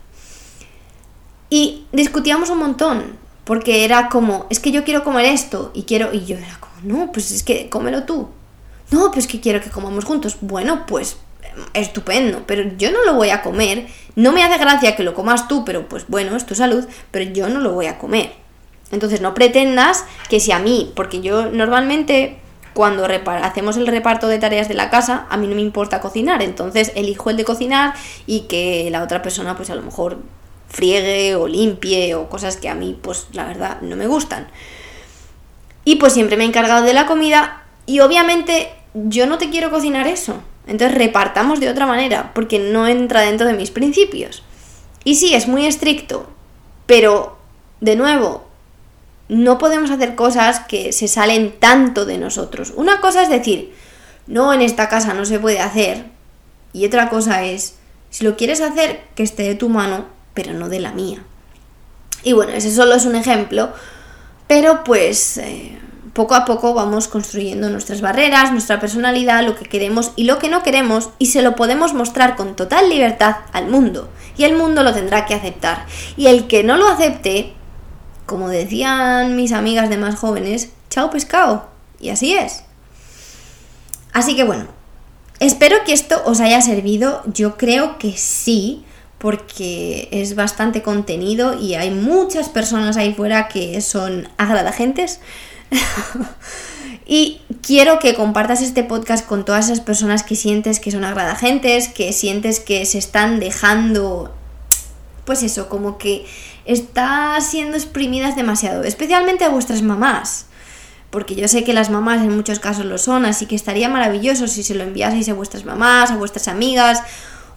Y 1.55 1.85
discutíamos 1.93 2.49
un 2.49 2.57
montón, 2.57 3.15
porque 3.45 3.85
era 3.85 4.09
como, 4.09 4.45
es 4.49 4.59
que 4.59 4.73
yo 4.73 4.83
quiero 4.83 5.05
comer 5.05 5.23
esto 5.23 5.71
y 5.73 5.83
quiero, 5.83 6.13
y 6.13 6.25
yo 6.25 6.35
era 6.35 6.59
como, 6.59 6.73
no, 6.83 7.13
pues 7.13 7.31
es 7.31 7.43
que 7.43 7.69
cómelo 7.69 8.03
tú. 8.03 8.27
No, 8.91 9.09
pues 9.09 9.25
que 9.25 9.39
quiero 9.39 9.61
que 9.61 9.69
comamos 9.69 10.03
juntos. 10.03 10.35
Bueno, 10.41 10.85
pues 10.85 11.15
estupendo, 11.71 12.43
pero 12.45 12.75
yo 12.77 12.91
no 12.91 13.05
lo 13.05 13.13
voy 13.13 13.29
a 13.29 13.41
comer. 13.41 13.87
No 14.17 14.33
me 14.33 14.43
hace 14.43 14.57
gracia 14.57 14.97
que 14.97 15.03
lo 15.03 15.13
comas 15.13 15.47
tú, 15.47 15.63
pero 15.63 15.87
pues 15.87 16.03
bueno, 16.09 16.35
es 16.35 16.45
tu 16.45 16.55
salud, 16.55 16.85
pero 17.09 17.31
yo 17.31 17.47
no 17.47 17.61
lo 17.61 17.71
voy 17.71 17.85
a 17.85 17.99
comer. 17.99 18.33
Entonces 18.91 19.21
no 19.21 19.33
pretendas 19.33 20.03
que 20.27 20.41
si 20.41 20.51
a 20.51 20.59
mí, 20.59 20.91
porque 20.93 21.21
yo 21.21 21.49
normalmente 21.51 22.37
cuando 22.73 23.05
hacemos 23.05 23.77
el 23.77 23.87
reparto 23.87 24.27
de 24.27 24.39
tareas 24.39 24.67
de 24.67 24.73
la 24.73 24.89
casa, 24.89 25.25
a 25.29 25.37
mí 25.37 25.47
no 25.47 25.55
me 25.55 25.61
importa 25.61 26.01
cocinar, 26.01 26.43
entonces 26.43 26.91
elijo 26.95 27.29
el 27.29 27.37
de 27.37 27.45
cocinar 27.45 27.93
y 28.27 28.41
que 28.41 28.89
la 28.91 29.03
otra 29.03 29.21
persona 29.21 29.55
pues 29.55 29.69
a 29.69 29.75
lo 29.75 29.81
mejor 29.81 30.17
friegue 30.67 31.35
o 31.35 31.47
limpie 31.47 32.15
o 32.15 32.29
cosas 32.29 32.57
que 32.57 32.69
a 32.69 32.75
mí 32.75 32.97
pues 33.01 33.27
la 33.33 33.45
verdad 33.45 33.81
no 33.81 33.95
me 33.95 34.07
gustan. 34.07 34.47
Y 35.83 35.95
pues 35.95 36.13
siempre 36.13 36.37
me 36.37 36.43
he 36.43 36.47
encargado 36.47 36.83
de 36.83 36.93
la 36.93 37.05
comida 37.05 37.63
y 37.85 37.99
obviamente 37.99 38.71
yo 38.93 39.27
no 39.27 39.37
te 39.37 39.49
quiero 39.49 39.69
cocinar 39.69 40.07
eso. 40.07 40.41
Entonces 40.67 40.97
repartamos 40.97 41.59
de 41.59 41.69
otra 41.69 41.85
manera 41.85 42.31
porque 42.33 42.59
no 42.59 42.87
entra 42.87 43.21
dentro 43.21 43.47
de 43.47 43.53
mis 43.53 43.71
principios. 43.71 44.43
Y 45.03 45.15
sí, 45.15 45.35
es 45.35 45.47
muy 45.47 45.67
estricto, 45.67 46.27
pero 46.87 47.37
de 47.81 47.95
nuevo, 47.95 48.45
no 49.29 49.57
podemos 49.59 49.91
hacer 49.91 50.15
cosas 50.15 50.61
que 50.61 50.91
se 50.91 51.07
salen 51.07 51.53
tanto 51.59 52.05
de 52.05 52.17
nosotros. 52.17 52.73
Una 52.75 52.99
cosa 53.01 53.21
es 53.21 53.29
decir, 53.29 53.73
no, 54.27 54.53
en 54.53 54.61
esta 54.61 54.89
casa 54.89 55.13
no 55.13 55.25
se 55.25 55.39
puede 55.39 55.59
hacer. 55.59 56.05
Y 56.73 56.85
otra 56.85 57.09
cosa 57.09 57.43
es, 57.43 57.75
si 58.09 58.23
lo 58.23 58.35
quieres 58.35 58.61
hacer, 58.61 59.03
que 59.13 59.23
esté 59.23 59.43
de 59.43 59.55
tu 59.55 59.69
mano, 59.69 60.05
pero 60.35 60.53
no 60.53 60.69
de 60.69 60.79
la 60.79 60.91
mía. 60.91 61.23
Y 62.23 62.33
bueno, 62.33 62.51
ese 62.53 62.71
solo 62.71 62.93
es 62.93 63.05
un 63.05 63.15
ejemplo, 63.15 63.73
pero 64.47 64.83
pues 64.83 65.37
eh, 65.37 65.79
poco 66.13 66.33
a 66.35 66.45
poco 66.45 66.73
vamos 66.73 67.07
construyendo 67.07 67.69
nuestras 67.69 68.01
barreras, 68.01 68.51
nuestra 68.51 68.79
personalidad, 68.79 69.43
lo 69.43 69.57
que 69.57 69.65
queremos 69.65 70.11
y 70.15 70.23
lo 70.23 70.39
que 70.39 70.49
no 70.49 70.63
queremos, 70.63 71.09
y 71.19 71.27
se 71.27 71.41
lo 71.41 71.55
podemos 71.55 71.93
mostrar 71.93 72.35
con 72.35 72.55
total 72.55 72.89
libertad 72.89 73.37
al 73.51 73.67
mundo. 73.67 74.09
Y 74.37 74.45
el 74.45 74.55
mundo 74.55 74.81
lo 74.81 74.93
tendrá 74.93 75.25
que 75.25 75.35
aceptar. 75.35 75.85
Y 76.15 76.27
el 76.27 76.47
que 76.47 76.63
no 76.63 76.77
lo 76.77 76.87
acepte, 76.87 77.53
como 78.25 78.47
decían 78.49 79.35
mis 79.35 79.51
amigas 79.51 79.89
de 79.89 79.97
más 79.97 80.15
jóvenes, 80.15 80.69
chao 80.89 81.09
pescado. 81.09 81.67
Y 81.99 82.09
así 82.09 82.33
es. 82.33 82.63
Así 84.13 84.37
que 84.37 84.45
bueno, 84.45 84.67
espero 85.39 85.77
que 85.85 85.93
esto 85.93 86.21
os 86.25 86.39
haya 86.39 86.61
servido. 86.61 87.23
Yo 87.25 87.57
creo 87.57 87.97
que 87.99 88.13
sí, 88.13 88.85
porque 89.25 90.07
es 90.11 90.35
bastante 90.35 90.83
contenido 90.83 91.59
y 91.59 91.73
hay 91.73 91.89
muchas 91.89 92.47
personas 92.47 92.95
ahí 92.95 93.11
fuera 93.11 93.47
que 93.47 93.81
son 93.81 94.29
agradagentes. 94.37 95.19
y 97.07 97.41
quiero 97.63 97.97
que 97.97 98.13
compartas 98.13 98.61
este 98.61 98.83
podcast 98.83 99.25
con 99.25 99.43
todas 99.43 99.65
esas 99.65 99.79
personas 99.79 100.21
que 100.21 100.35
sientes 100.35 100.79
que 100.79 100.91
son 100.91 101.03
agradagentes, 101.03 101.87
que 101.87 102.13
sientes 102.13 102.59
que 102.59 102.85
se 102.85 102.99
están 102.99 103.39
dejando, 103.39 104.31
pues 105.25 105.41
eso, 105.41 105.69
como 105.69 105.97
que 105.97 106.27
está 106.65 107.41
siendo 107.41 107.77
exprimidas 107.77 108.35
demasiado, 108.35 108.83
especialmente 108.83 109.43
a 109.43 109.49
vuestras 109.49 109.81
mamás. 109.81 110.45
Porque 111.09 111.33
yo 111.33 111.47
sé 111.47 111.63
que 111.63 111.73
las 111.73 111.89
mamás 111.89 112.21
en 112.21 112.35
muchos 112.35 112.59
casos 112.59 112.85
lo 112.85 112.99
son, 112.99 113.25
así 113.25 113.47
que 113.47 113.55
estaría 113.55 113.89
maravilloso 113.89 114.47
si 114.47 114.61
se 114.61 114.75
lo 114.75 114.83
enviaseis 114.83 115.29
a 115.29 115.33
vuestras 115.33 115.65
mamás, 115.65 116.11
a 116.11 116.15
vuestras 116.17 116.47
amigas, 116.47 117.01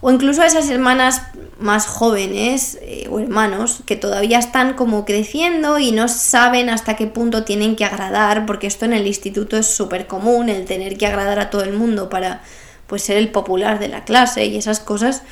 o 0.01 0.11
incluso 0.11 0.41
a 0.41 0.47
esas 0.47 0.69
hermanas 0.69 1.21
más 1.59 1.85
jóvenes 1.85 2.77
eh, 2.81 3.07
o 3.11 3.19
hermanos 3.19 3.83
que 3.85 3.95
todavía 3.95 4.39
están 4.39 4.73
como 4.73 5.03
creciendo 5.03 5.77
y 5.77 5.91
no 5.91 6.07
saben 6.07 6.69
hasta 6.69 6.95
qué 6.95 7.07
punto 7.07 7.43
tienen 7.43 7.75
que 7.75 7.85
agradar, 7.85 8.45
porque 8.45 8.67
esto 8.67 8.85
en 8.85 8.93
el 8.93 9.07
instituto 9.07 9.57
es 9.57 9.67
súper 9.67 10.07
común, 10.07 10.49
el 10.49 10.65
tener 10.65 10.97
que 10.97 11.05
agradar 11.05 11.39
a 11.39 11.49
todo 11.49 11.63
el 11.63 11.73
mundo 11.73 12.09
para 12.09 12.41
pues 12.87 13.03
ser 13.03 13.17
el 13.17 13.29
popular 13.29 13.79
de 13.79 13.89
la 13.89 14.03
clase 14.05 14.45
y 14.45 14.57
esas 14.57 14.79
cosas. 14.79 15.23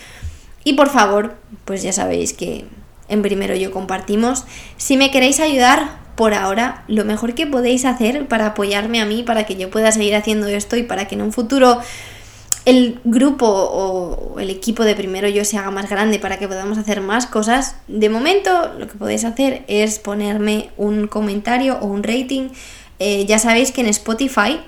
Y 0.63 0.73
por 0.73 0.89
favor, 0.89 1.37
pues 1.65 1.81
ya 1.81 1.93
sabéis 1.93 2.33
que 2.33 2.65
en 3.07 3.21
primero 3.21 3.55
yo 3.55 3.71
compartimos. 3.71 4.43
Si 4.75 4.97
me 4.97 5.11
queréis 5.11 5.39
ayudar 5.39 5.99
por 6.15 6.33
ahora, 6.33 6.83
lo 6.87 7.05
mejor 7.05 7.35
que 7.35 7.47
podéis 7.47 7.85
hacer 7.85 8.27
para 8.27 8.47
apoyarme 8.47 8.99
a 8.99 9.05
mí, 9.05 9.23
para 9.23 9.45
que 9.45 9.55
yo 9.55 9.69
pueda 9.69 9.91
seguir 9.91 10.15
haciendo 10.15 10.47
esto 10.47 10.75
y 10.75 10.83
para 10.83 11.07
que 11.07 11.15
en 11.15 11.21
un 11.21 11.31
futuro 11.31 11.79
el 12.67 12.99
grupo 13.05 13.47
o 13.47 14.41
el 14.41 14.49
equipo 14.49 14.83
de 14.83 14.93
primero 14.93 15.29
yo 15.29 15.45
se 15.45 15.57
haga 15.57 15.71
más 15.71 15.89
grande 15.89 16.19
para 16.19 16.37
que 16.37 16.49
podamos 16.49 16.77
hacer 16.77 16.99
más 16.99 17.25
cosas, 17.25 17.77
de 17.87 18.09
momento 18.09 18.73
lo 18.77 18.89
que 18.89 18.95
podéis 18.95 19.23
hacer 19.23 19.63
es 19.69 19.99
ponerme 19.99 20.69
un 20.75 21.07
comentario 21.07 21.77
o 21.79 21.85
un 21.85 22.03
rating. 22.03 22.49
Eh, 22.99 23.25
ya 23.25 23.39
sabéis 23.39 23.71
que 23.71 23.79
en 23.79 23.87
Spotify 23.87 24.59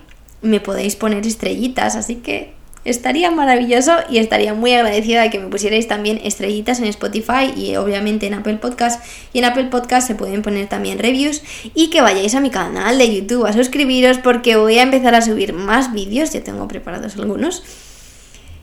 me 0.42 0.62
podéis 0.62 0.96
poner 0.96 1.28
estrellitas, 1.28 1.98
así 1.98 2.16
que 2.16 2.54
estaría 2.86 3.32
maravilloso 3.32 3.92
y 4.10 4.20
estaría 4.20 4.54
muy 4.54 4.72
agradecida 4.72 5.22
de 5.24 5.30
que 5.30 5.40
me 5.40 5.50
pusierais 5.50 5.90
también 5.90 6.22
estrellitas 6.24 6.80
en 6.80 6.86
Spotify 6.86 7.54
y 7.54 7.76
obviamente 7.76 8.28
en 8.28 8.36
Apple 8.36 8.60
Podcast. 8.60 9.04
Y 9.34 9.40
en 9.40 9.46
Apple 9.46 9.66
Podcast 9.66 10.08
se 10.08 10.16
pueden 10.16 10.42
poner 10.42 10.70
también 10.70 11.00
reviews 11.00 11.42
y 11.76 11.90
que 11.90 12.00
vayáis 12.00 12.34
a 12.34 12.40
mi 12.40 12.50
canal 12.50 12.98
de 12.98 13.14
YouTube 13.14 13.46
a 13.46 13.52
suscribiros 13.52 14.20
porque 14.20 14.56
voy 14.56 14.80
a 14.80 14.84
empezar 14.84 15.16
a 15.16 15.22
subir 15.22 15.52
más 15.52 15.92
vídeos, 15.92 16.32
ya 16.32 16.42
tengo 16.42 16.66
preparados 16.70 17.18
algunos. 17.18 17.62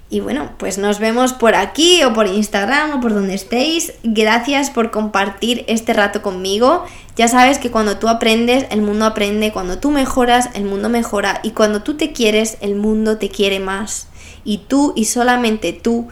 Y 0.09 0.21
bueno, 0.21 0.51
pues 0.57 0.79
nos 0.79 1.01
vemos 1.01 1.33
por 1.33 1.57
aquí 1.57 2.05
o 2.05 2.13
por 2.13 2.29
Instagram 2.29 2.93
o 2.93 3.01
por 3.01 3.13
donde 3.13 3.35
estéis. 3.35 3.93
Gracias 4.05 4.71
por 4.71 4.93
compartir 4.93 5.65
este 5.67 5.93
rato 5.93 6.23
conmigo. 6.23 6.85
Ya 7.17 7.27
sabes 7.27 7.59
que 7.59 7.73
cuando 7.73 7.99
tú 7.99 8.09
aprendes, 8.09 8.67
el 8.71 8.83
mundo 8.83 9.05
aprende. 9.05 9.53
Cuando 9.53 9.79
tú 9.79 9.91
mejoras, 9.91 10.51
el 10.55 10.65
mundo 10.65 10.89
mejora. 10.89 11.41
Y 11.43 11.51
cuando 11.51 11.83
tú 11.83 11.97
te 11.97 12.13
quieres, 12.13 12.57
el 12.61 12.77
mundo 12.77 13.19
te 13.19 13.31
quiere 13.31 13.59
más. 13.59 14.07
Y 14.45 14.59
tú 14.59 14.93
y 14.95 15.07
solamente 15.07 15.73
tú 15.73 16.07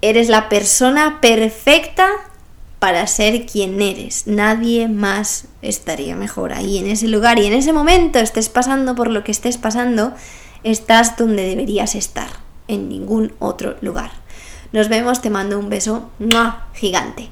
eres 0.00 0.28
la 0.28 0.48
persona 0.48 1.20
perfecta 1.20 2.08
para 2.78 3.04
ser 3.08 3.46
quien 3.46 3.82
eres. 3.82 4.28
Nadie 4.28 4.86
más 4.86 5.46
estaría 5.60 6.14
mejor 6.14 6.52
ahí 6.52 6.78
en 6.78 6.86
ese 6.86 7.08
lugar. 7.08 7.40
Y 7.40 7.46
en 7.46 7.54
ese 7.54 7.72
momento 7.72 8.20
estés 8.20 8.48
pasando 8.48 8.94
por 8.94 9.10
lo 9.10 9.24
que 9.24 9.32
estés 9.32 9.58
pasando, 9.58 10.12
estás 10.62 11.16
donde 11.16 11.42
deberías 11.46 11.96
estar 11.96 12.43
en 12.68 12.88
ningún 12.88 13.32
otro 13.38 13.76
lugar. 13.80 14.10
Nos 14.72 14.88
vemos, 14.88 15.22
te 15.22 15.30
mando 15.30 15.58
un 15.58 15.68
beso 15.68 16.10
gigante. 16.74 17.28